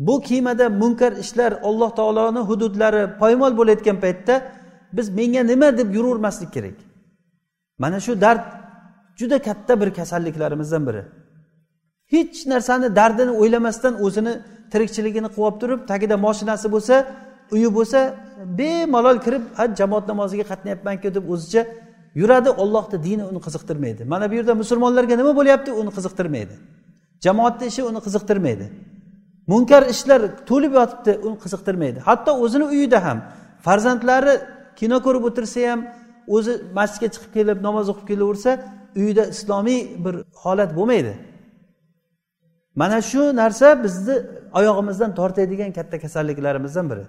bu 0.08 0.22
kemada 0.22 0.66
munkar 0.82 1.12
ishlar 1.24 1.52
alloh 1.70 1.90
taoloni 2.00 2.42
hududlari 2.50 3.04
poymol 3.22 3.54
bo'layotgan 3.60 3.98
paytda 4.04 4.36
biz 4.98 5.08
menga 5.18 5.42
nima 5.52 5.70
deb 5.80 5.90
yuravermaslik 5.98 6.54
kerak? 6.56 6.78
Mana 7.84 8.00
shu 8.06 8.22
dard 8.22 8.46
juda 9.20 9.38
katta 9.48 9.74
bir 9.82 9.90
kasalliklarimizdan 10.00 10.84
biri. 10.88 11.04
Hech 12.14 12.38
narsani 12.52 12.88
dardini 13.00 13.32
o'ylamasdan 13.42 13.94
o'zini 14.06 14.34
tirikchiligini 14.74 15.30
qilib 15.34 15.46
olib 15.48 15.58
turib 15.62 15.80
tagida 15.92 16.16
moshinasi 16.26 16.68
bo'lsa 16.76 16.96
uyi 17.56 17.70
bo'lsa 17.78 18.00
bemalol 18.60 19.18
kirib 19.26 19.44
ha 19.58 19.64
jamoat 19.80 20.06
namoziga 20.12 20.46
qatnayapmanku 20.52 21.08
deb 21.18 21.26
o'zicha 21.34 21.62
yuradi. 22.16 22.50
Ollohni 22.64 22.98
dini 23.04 23.24
uni 23.32 23.40
qiziqtirmaydi. 23.46 24.02
Mana 24.14 24.26
bu 24.32 24.36
yerda 24.40 24.54
musulmonlarga 24.62 25.16
nima 25.22 25.34
bo'lyapti? 25.40 25.72
Uni 25.82 25.92
qiziqtirmaydi. 25.98 26.54
Jamoatni 27.26 27.66
ishi 27.72 27.82
uni 27.90 28.00
qiziqtirmaydi. 28.06 28.66
Munkar 29.52 29.84
ishlar 29.94 30.22
to'lib 30.50 30.74
yotibdi 30.80 31.12
uni 31.28 31.38
qiziqtirmaydi. 31.44 32.00
Hatto 32.08 32.32
o'zini 32.44 32.66
uyida 32.74 33.00
ham 33.06 33.18
farzandlari 33.66 34.34
kino 34.80 34.98
ko'rib 35.06 35.24
o'tirsa 35.30 35.60
ham 35.72 35.80
o'zi 36.36 36.54
masjidga 36.78 37.08
chiqib 37.14 37.32
kelib 37.38 37.58
namoz 37.68 37.86
o'qib 37.92 38.06
kelaversa 38.12 38.52
uyida 39.02 39.24
islomiy 39.34 39.80
bir 40.06 40.16
holat 40.44 40.72
bo'lmaydi. 40.78 41.14
Mana 42.76 43.02
shu 43.02 43.36
narsa 43.36 43.84
bizni 43.84 44.16
oyog'imizdan 44.60 45.16
tortadigan 45.16 45.72
katta 45.78 46.00
kasalliklarimizdan 46.00 46.90
biri. 46.92 47.06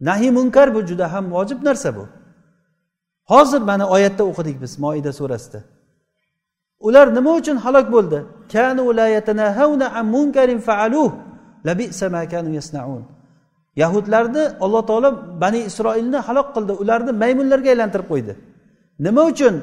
Nahiy 0.00 0.30
munkar 0.30 0.74
bu 0.74 0.80
juda 0.86 1.12
ham 1.12 1.32
vojib 1.32 1.64
narsa 1.64 1.96
bu. 1.96 2.04
Hozir 3.24 3.60
mana 3.70 3.88
oyatda 3.88 4.24
o'qidik 4.30 4.62
biz 4.62 4.78
moida 4.78 5.12
surasida. 5.12 5.60
Ular 6.86 7.14
nima 7.14 7.32
uchun 7.40 7.56
halok 7.56 7.92
bo'ldi? 7.92 8.18
Yahudlarni 13.76 14.44
alloh 14.64 14.82
taolo 14.86 15.10
bani 15.42 15.60
isroilni 15.70 16.18
halok 16.26 16.48
qildi 16.56 16.72
ularni 16.82 17.12
maymunlarga 17.22 17.68
aylantirib 17.74 18.06
qo'ydi. 18.12 18.32
Nima 19.06 19.22
uchun? 19.32 19.54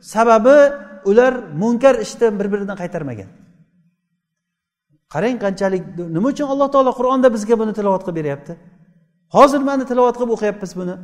Sababi 0.00 0.58
ular 1.10 1.32
munkar 1.62 1.94
ishdan 2.04 2.32
bir 2.38 2.46
biridan 2.52 2.76
qaytarmagan. 2.82 3.28
Qarang 5.14 5.36
qanchalik 5.44 5.82
nima 6.16 6.28
uchun 6.32 6.46
alloh 6.52 6.68
taolo 6.74 6.92
qur'onda 6.98 7.28
bizga 7.36 7.54
buni 7.60 7.72
tilovat 7.78 8.02
qilib 8.06 8.16
beryapti? 8.20 8.52
Hozir 9.36 9.60
mana 9.68 9.84
tilovat 9.90 10.16
qilib 10.18 10.32
o'qiyapmiz 10.36 10.72
buni. 10.80 10.94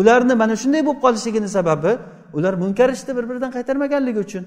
Ularni 0.00 0.34
mana 0.42 0.54
shunday 0.62 0.82
bo'lib 0.86 1.00
qolishligini 1.04 1.48
sababi 1.56 1.92
ular 2.36 2.54
munkar 2.62 2.88
ishni 2.96 3.12
bir 3.18 3.24
biridan 3.30 3.50
qaytarmaganligi 3.56 4.20
uchun. 4.26 4.44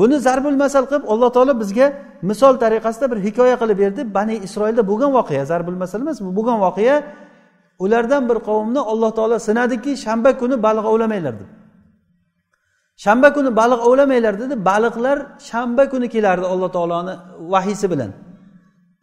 Buni 0.00 0.16
zarbul 0.26 0.56
masal 0.64 0.84
qilib 0.90 1.04
alloh 1.12 1.30
taolo 1.36 1.52
bizga 1.62 1.86
misol 2.30 2.54
tariqasida 2.64 3.06
bir 3.12 3.18
hikoya 3.26 3.56
qilib 3.62 3.78
berdi. 3.82 4.00
Bani 4.16 4.34
isroilda 4.46 4.82
bo'lgan 4.90 5.10
voqea 5.18 5.44
zarbul 5.52 5.78
masal 5.82 6.00
emas 6.04 6.18
bu 6.26 6.30
bo'lgan 6.38 6.58
voqea. 6.66 6.96
Ulardan 7.84 8.22
bir 8.30 8.38
qavmni 8.48 8.80
alloh 8.92 9.10
taolo 9.18 9.36
sinadiki 9.48 9.92
shanba 10.04 10.30
kuni 10.40 10.56
baliq 10.66 10.84
ovlamanglar 10.92 11.34
deb. 11.40 11.57
Shanba 13.04 13.28
kuni 13.36 13.50
baliq 13.60 13.80
ovlamanglar 13.88 14.34
dedi. 14.42 14.54
Baliqlar 14.70 15.18
shanba 15.50 15.84
kuni 15.92 16.08
kelardi 16.14 16.46
alloh 16.52 16.70
taoloni 16.76 17.14
vahiysi 17.54 17.86
bilan. 17.92 18.10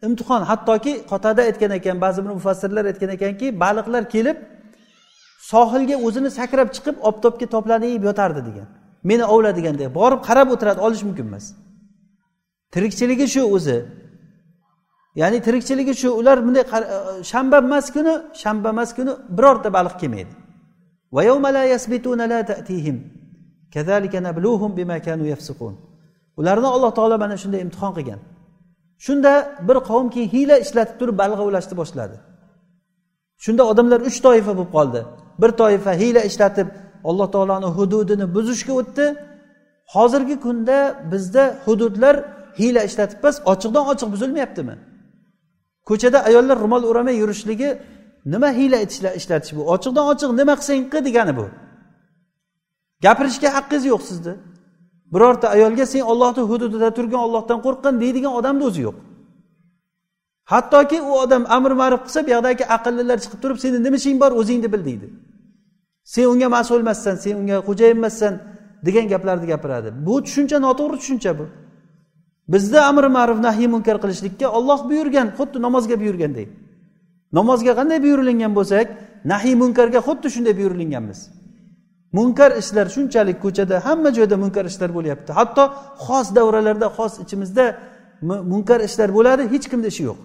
Imtihon 0.06 0.42
hattoki 0.50 0.92
qotada 1.10 1.42
aytgan 1.48 1.70
ekan 1.78 1.96
ba'zi 2.04 2.18
bir 2.24 2.30
mufassirlar 2.38 2.84
aytgan 2.90 3.10
ekanki 3.16 3.46
baliqlar 3.64 4.02
kelib 4.14 4.36
sohilga 5.52 5.96
o'zini 6.06 6.30
sakrab 6.38 6.68
chiqib 6.76 6.96
oftobga 7.08 7.46
toplanib 7.54 8.02
yotardi 8.08 8.40
degan. 8.48 8.66
Meni 9.10 9.24
ovla 9.34 9.50
deganda 9.58 9.94
borib 9.98 10.20
qarab 10.28 10.48
o'tiradi 10.54 10.80
olish 10.86 11.02
mumkin 11.08 11.26
emas. 11.30 11.44
Tirikchiligi 12.74 13.26
shu 13.34 13.42
o'zi. 13.56 13.78
Ya'ni 15.20 15.38
tirikchiligi 15.46 15.94
shu 16.02 16.08
ular 16.20 16.38
bunday 16.46 16.62
e, 16.62 17.24
shanba 17.30 17.58
emas 17.66 17.86
kuni 17.96 18.14
shanba 18.42 18.68
emas 18.74 18.90
kuni 18.96 19.12
birorta 19.36 19.68
baliq 19.76 19.94
kelmaydi. 20.02 20.32
Ularni 26.40 26.68
alloh 26.76 26.90
taolo 26.98 27.16
mana 27.24 27.36
shunday 27.42 27.60
imtihon 27.66 27.92
qilgan. 27.96 28.20
Shunda 29.06 29.32
bir 29.68 29.78
qavmki 29.88 30.22
hiyla 30.32 30.56
ishlatib 30.64 30.96
turib 31.00 31.16
balg'a 31.22 31.44
ulashni 31.48 31.74
boshladi. 31.80 32.16
Shunda 33.44 33.62
odamlar 33.72 34.00
uch 34.08 34.18
toifa 34.26 34.52
bo'lib 34.58 34.70
qoldi. 34.76 35.00
Bir 35.42 35.50
toifa 35.62 35.92
hiyla 36.02 36.20
ishlatib 36.30 36.68
alloh 37.08 37.28
taoloni 37.34 37.68
hududini 37.76 38.26
buzishga 38.36 38.72
o'tdi. 38.80 39.06
Hozirgi 39.94 40.36
kunda 40.44 40.78
bizda 41.12 41.44
hududlar 41.64 42.14
hiyla 42.58 42.80
ishlatib 42.88 43.18
emas 43.22 43.36
ochiqdan 43.52 43.84
ochiq 43.92 44.08
buzilmayaptimi? 44.14 44.74
Ko'chada 45.88 46.18
ayollar 46.28 46.56
ro'mol 46.64 46.82
o'ramay 46.90 47.16
yurishligi 47.22 47.70
nima 48.32 48.50
hiyla 48.58 48.78
ishlatish 49.20 49.52
bu? 49.56 49.62
Ochiqdan 49.74 50.04
ochiq 50.12 50.30
nima 50.40 50.54
qilsang 50.58 50.82
qil 50.92 51.02
degani 51.08 51.32
bu? 51.40 51.46
Gapirishga 53.04 53.48
haqqingiz 53.56 53.84
yo'q 53.92 54.02
sizni 54.10 54.34
birorta 55.14 55.46
ayolga 55.56 55.86
sen 55.92 56.00
ollohni 56.00 56.42
hududida 56.50 56.88
turgin 56.96 57.20
ollohdan 57.26 57.58
qo'rqqin 57.66 57.94
deydigan 58.02 58.32
odamni 58.40 58.64
o'zi 58.68 58.80
yo'q. 58.86 58.96
Hattoki 60.52 60.98
u 61.02 61.12
odam 61.24 61.42
amr 61.56 61.70
ma'ruf 61.80 62.00
qilsa 62.06 62.20
bu 62.26 62.30
yoqdagi 62.34 62.64
aqllilar 62.76 63.18
chiqib 63.24 63.40
turib 63.42 63.58
seni 63.64 63.78
nima 63.86 63.96
ishing 64.00 64.16
bor 64.22 64.32
o'zingni 64.40 64.68
bil 64.74 64.82
deydi. 64.88 65.06
Sen 66.12 66.24
unga 66.32 66.48
mas'ul 66.56 66.80
emassan 66.84 67.14
sen 67.24 67.34
unga 67.40 67.56
xo'jayin 67.68 67.96
emassan 68.00 68.34
degan 68.86 69.06
gaplarni 69.12 69.46
gapiradi. 69.52 69.88
Bu 70.06 70.14
tushuncha 70.24 70.56
noto'g'ri 70.66 70.96
tushuncha 71.02 71.32
bu. 71.38 71.46
Bizda 72.52 72.78
amr 72.90 73.04
ma'ruf 73.16 73.38
nahiy 73.48 73.68
munkar 73.74 73.96
qilishlikka 74.02 74.46
olloh 74.58 74.80
buyurgan 74.90 75.28
xuddi 75.38 75.58
namozga 75.66 75.96
buyurgandek 76.02 76.48
namozga 77.38 77.72
qanday 77.78 77.98
buyurilgan 78.04 78.52
bo'lsak 78.58 78.86
nahiy 79.32 79.54
munkarga 79.62 80.00
xuddi 80.06 80.28
shunday 80.34 80.54
buyurilganmiz 80.58 81.18
munkar 82.12 82.50
ishlar 82.60 82.86
shunchalik 82.94 83.38
ko'chada 83.44 83.76
hamma 83.86 84.10
joyda 84.16 84.36
munkar 84.44 84.64
ishlar 84.72 84.90
bo'lyapti. 84.96 85.30
Hatto 85.38 85.64
xos 86.06 86.26
davralarda 86.36 86.86
xos 86.96 87.12
ichimizda 87.24 87.64
munkar 88.52 88.80
ishlar 88.88 89.08
bo'ladi 89.16 89.42
hech 89.52 89.66
kimni 89.70 89.88
ishi 89.92 90.02
yo'q. 90.08 90.18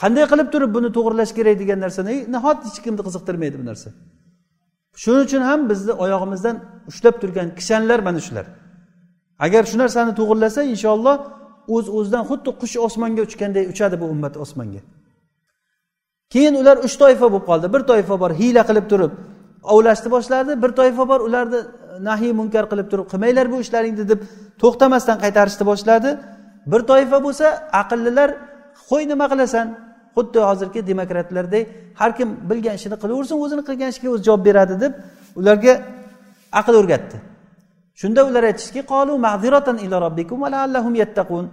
Qanday 0.00 0.24
qilib 0.32 0.48
turib 0.54 0.70
buni 0.76 0.88
to'g'irlash 0.96 1.32
kerak 1.38 1.56
degan 1.62 1.78
narsani 1.84 2.14
nahot 2.34 2.58
hech 2.66 2.78
kimni 2.84 3.02
qiziqtirmaydi 3.06 3.56
bu 3.60 3.64
narsa? 3.70 3.88
Shuning 5.02 5.24
uchun 5.28 5.42
ham 5.50 5.60
bizni 5.70 5.92
oyog'imizdan 6.04 6.56
ushlab 6.90 7.16
turgan 7.22 7.48
kishanlar 7.58 7.98
mana 8.08 8.20
shular. 8.26 8.46
Agar 9.46 9.62
shu 9.70 9.76
narsani 9.82 10.12
to'g'irlasa 10.18 10.60
inshaalloh 10.72 11.16
o'z 11.74 11.86
o'zidan 11.98 12.24
xuddi 12.30 12.50
qush 12.60 12.76
osmonga 12.86 13.22
uchganday 13.28 13.64
uchadi 13.72 13.96
bu 14.02 14.06
ummat 14.14 14.34
osmonga. 14.44 14.82
Keyin 16.32 16.54
ular 16.60 16.76
uch 16.86 16.94
toifa 17.02 17.26
bo'lib 17.32 17.44
qoldi. 17.50 17.66
Bir 17.74 17.82
toifa 17.90 18.14
bor 18.22 18.32
hiyla 18.40 18.62
qilib 18.68 18.86
turib 18.92 19.12
ovlashni 19.74 20.08
boshladi 20.16 20.62
bir 20.62 20.70
toifa 20.78 21.08
bor 21.08 21.20
ularni 21.28 21.56
e, 21.56 21.64
nahiy 22.08 22.32
munkar 22.40 22.64
qilib 22.70 22.88
turib 22.92 23.06
qilmanglar 23.12 23.46
bu 23.52 23.56
ishlaringni 23.64 24.04
deb 24.12 24.20
to'xtamasdan 24.62 25.16
qaytarishni 25.24 25.64
boshladi. 25.70 26.10
Bir 26.72 26.80
toifa 26.90 27.18
bo'lsa 27.26 27.46
aqllilar 27.82 28.28
qo'y 28.90 29.02
nima 29.12 29.26
qilasan? 29.32 29.66
Xuddi 30.16 30.38
hozirgi 30.48 30.80
demokratlardek 30.90 31.64
har 32.00 32.10
kim 32.18 32.28
bilgan 32.50 32.74
ishini 32.78 32.96
qilaversin 33.02 33.36
o'zini 33.44 33.62
qilgan 33.68 33.88
ishiga 33.94 34.08
o'zi 34.14 34.22
javob 34.28 34.42
beradi 34.48 34.74
deb 34.84 34.92
ularga 35.40 35.72
aql 36.60 36.74
o'rgatdi. 36.80 37.16
Shunda 38.00 38.20
ular 38.28 38.44
aytishdiki 38.50 38.82
qolu 38.92 39.12
mag'ziratan 39.26 39.76
ila 39.84 39.96
robbikum 40.06 40.38
va 40.44 40.48
laallahum 40.54 40.94
yattaqun. 41.02 41.44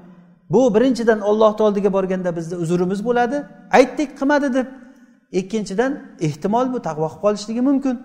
Bu 0.53 0.61
birinchidan 0.75 1.19
ollohni 1.29 1.61
oldiga 1.67 1.89
borganda 1.97 2.29
bizni 2.37 2.55
uzrimiz 2.63 2.99
bo'ladi. 3.07 3.37
Aytdik 3.77 4.09
qilmadi 4.19 4.47
deb 4.57 4.67
ikkinchidan 5.39 5.91
ehtimol 6.27 6.65
bu 6.73 6.79
taqvo 6.87 7.07
qilib 7.09 7.21
qolishligi 7.25 7.61
mumkin. 7.69 7.95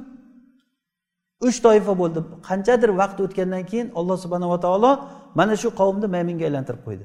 Uch 1.47 1.59
toifa 1.67 1.93
bo'ldi. 2.01 2.19
Qanchadir 2.49 2.91
vaqt 3.01 3.19
o'tgandan 3.25 3.65
keyin 3.71 3.89
alloh 3.99 4.17
subhanava 4.25 4.59
taolo 4.65 4.91
mana 5.39 5.55
shu 5.63 5.69
qavmni 5.81 6.07
maymunga 6.15 6.45
aylantirib 6.49 6.83
qo'ydi. 6.87 7.05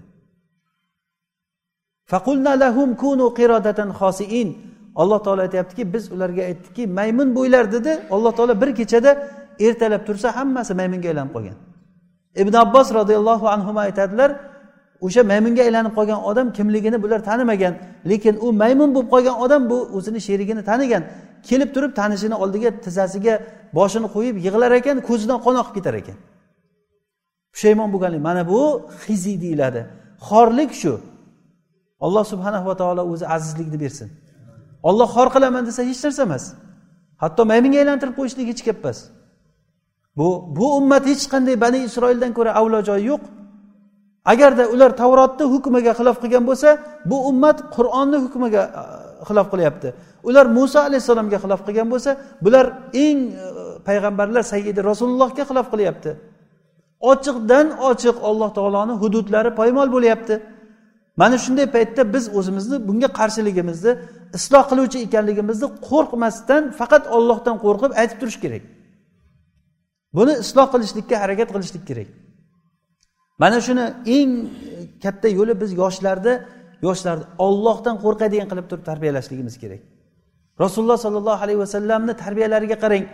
Alloh 5.01 5.19
taolo 5.25 5.41
aytyaptiki 5.47 5.83
biz 5.93 6.03
ularga 6.13 6.41
aytdikki 6.49 6.83
maymun 6.88 7.29
bo'ylar 7.38 7.65
dedi. 7.75 7.91
Alloh 8.15 8.31
taolo 8.38 8.53
bir 8.62 8.69
kechada 8.79 9.12
ertalab 9.67 10.01
tursa 10.07 10.27
hammasi 10.38 10.73
maymunga 10.79 11.07
aylanib 11.12 11.31
qolgan. 11.36 11.57
Ibn 12.41 12.53
abbos 12.63 12.88
roziyallohu 12.99 13.45
anhu 13.55 13.79
aytadilar 13.79 14.29
o'sha 15.06 15.22
maymunga 15.32 15.62
aylanib 15.68 15.94
qolgan 15.98 16.20
odam 16.30 16.48
kimligini 16.58 16.98
bular 17.04 17.20
tanimagan 17.30 17.74
lekin 18.12 18.36
u 18.46 18.48
maymun 18.62 18.89
bo'lib 18.96 19.10
qolgan 19.13 19.36
odam 19.46 19.62
bu 19.72 19.78
o'zini 19.98 20.20
sherigini 20.28 20.63
tanigan 20.70 21.04
kelib 21.48 21.70
turib 21.76 21.92
tanishini 22.00 22.36
oldiga 22.44 22.70
tizzasiga 22.86 23.34
boshini 23.78 24.08
qo'yib 24.16 24.36
yig'lar 24.46 24.72
ekan 24.80 24.98
ko'zidan 25.10 25.39
qon 25.46 25.56
oqib 25.62 25.74
ketar 25.78 25.96
ekan. 26.02 26.18
Pushaymon 27.54 27.89
bo'lganlik 27.94 28.22
mana 28.30 28.44
bu 28.52 28.62
hiziy 29.06 29.36
deyiladi. 29.44 29.82
Xorlik 30.28 30.72
shu. 30.82 30.94
Alloh 32.06 32.24
subhanahu 32.32 32.66
va 32.70 32.76
taolo 32.82 33.04
o'zi 33.13 33.26
azizlikni 33.36 33.78
bersin. 33.84 34.10
Olloh 34.89 35.08
xor 35.16 35.28
qilaman 35.36 35.63
desa 35.70 35.82
hech 35.89 36.02
narsa 36.06 36.22
emas. 36.28 36.44
Hatto 37.24 37.42
maymunga 37.52 37.78
aylantirib 37.84 38.16
qo'yishlik 38.20 38.48
hech 38.52 38.62
gap 38.68 38.78
emas. 38.84 39.00
Bu 40.18 40.28
bu 40.58 40.66
ummat 40.80 41.04
hech 41.12 41.24
qanday 41.34 41.56
bani 41.66 41.80
isroildan 41.88 42.32
ko'ra 42.38 42.52
avlo 42.60 42.80
joyi 42.89 43.06
yo'q. 43.12 43.24
Agarda 44.25 44.67
ular 44.73 44.91
tavrotni 45.01 45.45
hukmiga 45.53 45.93
xilof 45.99 46.17
qilgan 46.23 46.43
bo'lsa 46.49 46.69
bu 47.09 47.17
ummat 47.29 47.57
qur'onni 47.75 48.17
hukmiga 48.23 48.63
e, 48.79 48.83
xilof 49.27 49.47
qilyapti. 49.53 49.88
Ular 50.29 50.45
muso 50.57 50.79
alayhissalomga 50.88 51.38
xilof 51.43 51.62
qilgan 51.67 51.88
bo'lsa 51.93 52.12
bular 52.45 52.65
eng 53.05 53.19
e, 53.31 53.45
payg'ambarlar 53.88 54.43
sayyidi 54.53 54.79
rasulullohga 54.89 55.43
xilof 55.49 55.67
qilyapti. 55.73 56.12
Ochiqdan 57.12 57.67
ochiq 57.89 58.17
alloh 58.29 58.49
taoloni 58.57 58.93
hududlari 59.01 59.51
poymol 59.59 59.88
bo'lyapti. 59.95 60.36
Mana 61.21 61.38
shunday 61.45 61.67
paytda 61.75 62.01
biz 62.13 62.25
o'zimizni 62.38 62.77
bunga 62.88 63.09
qarshiligimizni 63.19 63.91
isloh 64.38 64.63
qiluvchi 64.71 64.97
ekanligimizni 65.07 65.67
qo'rqmasdan 65.89 66.63
faqat 66.79 67.03
ollohdan 67.17 67.55
qo'rqib 67.65 67.91
aytib 68.01 68.17
turish 68.21 68.39
kerak. 68.43 68.63
Buni 70.17 70.33
isloh 70.43 70.67
qilishlikka 70.73 71.15
harakat 71.23 71.49
qilishlik 71.55 71.83
kerak. 71.89 72.09
Mana 73.41 73.58
shuni 73.65 73.86
eng 74.17 74.32
katta 75.04 75.28
yo'li 75.38 75.54
biz 75.62 75.72
yoshlarni 75.82 76.34
yoshlarni 76.86 77.26
ollohdan 77.46 77.96
qo'rqadigan 78.04 78.48
qilib 78.52 78.65
turib 78.69 78.84
tarbiyalashligimiz 78.89 79.56
kerak. 79.63 79.82
Rasululloh 80.63 80.98
sollallohu 81.06 81.39
alayhi 81.46 81.60
vasallamni 81.65 82.13
tarbiyalariga 82.24 82.78
qarang. 82.84 83.06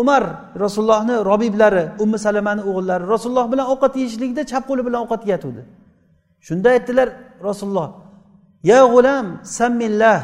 Umar 0.00 0.22
rasulullohni 0.64 1.14
robiblari 1.30 1.84
ummi 2.02 2.18
salamani 2.26 2.62
o'g'illari 2.70 3.04
rasululloh 3.14 3.46
bilan 3.52 3.66
ovqat 3.72 3.92
yeyishlikda 4.00 4.42
chap 4.50 4.62
qo'li 4.68 4.82
bilan 4.86 5.00
ovqat 5.04 5.22
yeyatuvdi. 5.28 5.62
Shunda 6.46 6.68
aytdilar 6.76 7.08
rasululloh 7.48 7.88
ya 8.70 8.80
g'ulam 8.92 9.26
sammillah 9.58 10.18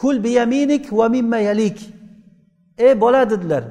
kul 0.00 0.16
biyaminik 0.26 0.84
va 0.98 1.06
mimma 1.16 1.38
yalik. 1.48 1.78
Ey 2.86 2.92
bola 3.00 3.22
dedilar 3.32 3.64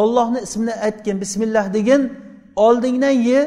ollohni 0.00 0.40
ismini 0.46 0.74
aytgin 0.86 1.16
bismillah 1.22 1.64
degin 1.76 2.02
oldingdan 2.56 3.16
ye 3.28 3.40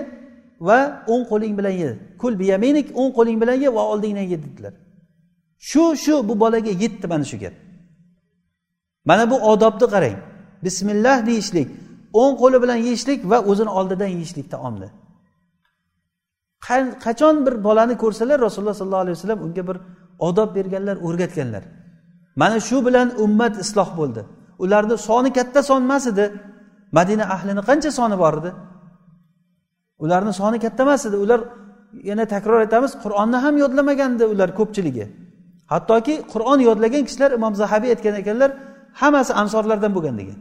va 0.59 1.03
o'ng 1.07 1.25
qo'ling 1.31 1.57
bilan 1.59 1.75
ye. 1.81 1.89
Kul 2.21 2.39
biyaminik 2.39 2.87
o'ng 2.99 3.11
qo'ling 3.17 3.37
bilan 3.41 3.57
ye 3.63 3.69
va 3.73 3.83
oldingdan 3.91 4.27
ye 4.31 4.37
dedilar. 4.43 4.73
Shu 5.69 5.95
shu 6.03 6.27
bu 6.27 6.39
bolaga 6.39 6.71
yetdi 6.83 7.07
mana 7.07 7.23
shu 7.23 7.37
gap. 7.39 7.53
Mana 9.05 9.29
bu 9.31 9.35
odobni 9.51 9.87
qarang. 9.93 10.17
Bismillah 10.63 11.25
deyishlik 11.25 11.67
o'ng 12.13 12.35
qo'li 12.41 12.57
bilan 12.63 12.79
yeyishlik 12.87 13.19
va 13.31 13.37
o'zini 13.49 13.69
oldidan 13.79 14.09
yeyishlik 14.15 14.47
taomni 14.51 14.89
qachon 17.05 17.45
bir 17.45 17.63
bolani 17.63 17.97
ko'rsalar 17.97 18.41
rasululloh 18.41 18.73
sollallohu 18.73 19.03
alayhi 19.05 19.17
vasallam 19.17 19.41
unga 19.45 19.67
bir 19.67 19.77
odob 20.19 20.55
berganlar 20.55 20.97
o'rgatganlar. 21.07 21.63
Mana 22.35 22.59
shu 22.59 22.85
bilan 22.85 23.07
ummat 23.23 23.53
isloh 23.63 23.89
bo'ldi. 23.97 24.21
Ularni 24.59 24.97
soni 24.97 25.33
katta 25.33 25.63
son 25.63 25.81
emas 25.81 26.07
edi. 26.07 26.25
Madina 26.91 27.23
ahlini 27.35 27.61
qancha 27.69 27.91
soni 27.99 28.17
bor 28.23 28.33
edi? 28.41 28.51
Ularni 30.03 30.33
soni 30.39 30.57
katta 30.65 30.81
emas 30.83 31.05
edi. 31.07 31.17
Ular 31.25 31.39
yana 32.09 32.25
takror 32.33 32.59
aytamiz 32.63 32.91
qur'onni 33.03 33.37
ham 33.45 33.55
yodlamagandi 33.63 34.23
ular 34.33 34.49
ko'pchiligi. 34.59 35.05
Hattoki 35.73 36.15
qur'on 36.33 36.59
yodlagan 36.69 37.03
kishilar 37.07 37.31
imom 37.37 37.53
zahabiy 37.61 37.89
aytgan 37.93 38.15
ekanlar 38.21 38.49
hammasi 39.01 39.31
ansorlardan 39.41 39.91
bo'lgan 39.97 40.15
degan. 40.21 40.39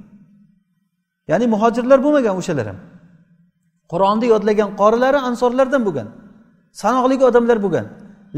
Ya'ni 1.31 1.47
muhojirlar 1.55 1.99
bo'lmagan 2.05 2.35
o'shalar 2.40 2.66
ham. 2.71 2.79
Qur'onni 3.92 4.27
yodlagan 4.35 4.71
qorilari 4.81 5.19
ansorlardan 5.29 5.83
bo'lgan 5.88 6.09
sanoqli 6.83 7.14
odamlar 7.31 7.59
bo'lgan. 7.64 7.87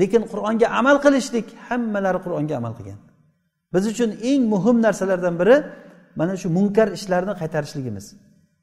Lekin 0.00 0.22
qur'onga 0.32 0.66
amal 0.80 0.96
qilishlik 1.04 1.46
hammalari 1.68 2.18
qur'onga 2.24 2.54
amal 2.60 2.72
qilgan. 2.78 2.98
Biz 3.74 3.84
uchun 3.92 4.10
eng 4.30 4.42
muhim 4.52 4.76
narsalardan 4.86 5.34
biri 5.40 5.56
mana 6.20 6.34
shu 6.42 6.48
munkar 6.58 6.88
ishlarni 6.98 7.34
qaytarishligimiz. 7.40 8.06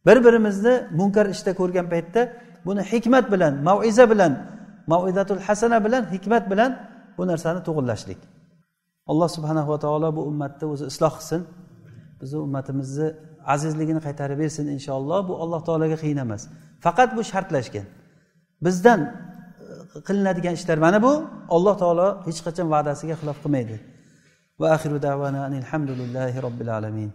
Bir 0.07 0.17
birimizni 0.25 0.73
munkar 0.99 1.25
ishda 1.35 1.51
ko'rgan 1.59 1.87
paytda 1.93 2.21
buni 2.65 2.81
hikmat 2.91 3.25
bilan 3.33 3.53
maviza 3.67 4.05
bilan 4.11 4.33
mavizatul 4.91 5.41
hasana 5.47 5.77
bilan 5.85 6.03
hikmat 6.13 6.43
bilan 6.51 6.71
bu 7.17 7.23
narsani 7.31 7.59
to'g'irlashlik 7.67 8.19
alloh 9.11 9.29
subhanahu 9.29 9.67
va 9.73 9.79
taolo 9.85 10.15
bu 10.17 10.21
ummatni 10.29 10.65
o'zi 10.73 10.85
isloh 10.91 11.13
qilsin. 11.17 11.41
Bizni 12.21 12.37
ummatimizni 12.45 13.07
azizligini 13.53 14.01
qaytarib 14.07 14.37
bersin 14.43 14.65
inshaalloh. 14.75 15.19
Bu 15.29 15.33
alloh 15.43 15.61
taologa 15.67 15.97
qiyin 16.03 16.19
emas 16.25 16.41
faqat 16.85 17.09
bu 17.17 17.21
shartlashgan. 17.31 17.85
Bizdan 18.65 18.99
e, 19.03 19.09
qilinadigan 20.07 20.53
ishlar 20.59 20.77
mana 20.85 20.99
bu. 21.05 21.13
Alloh 21.55 21.75
taolo 21.81 22.07
hech 22.27 22.39
qachon 22.47 22.67
va'dasiga 22.73 23.15
xilof 23.21 23.37
qilmaydi. 23.43 23.77
Va 24.61 24.67
axiru 24.75 24.97
davana 25.07 25.41
alhamdulillahi 25.61 26.37
robbil 26.45 26.69
alamin. 26.77 27.11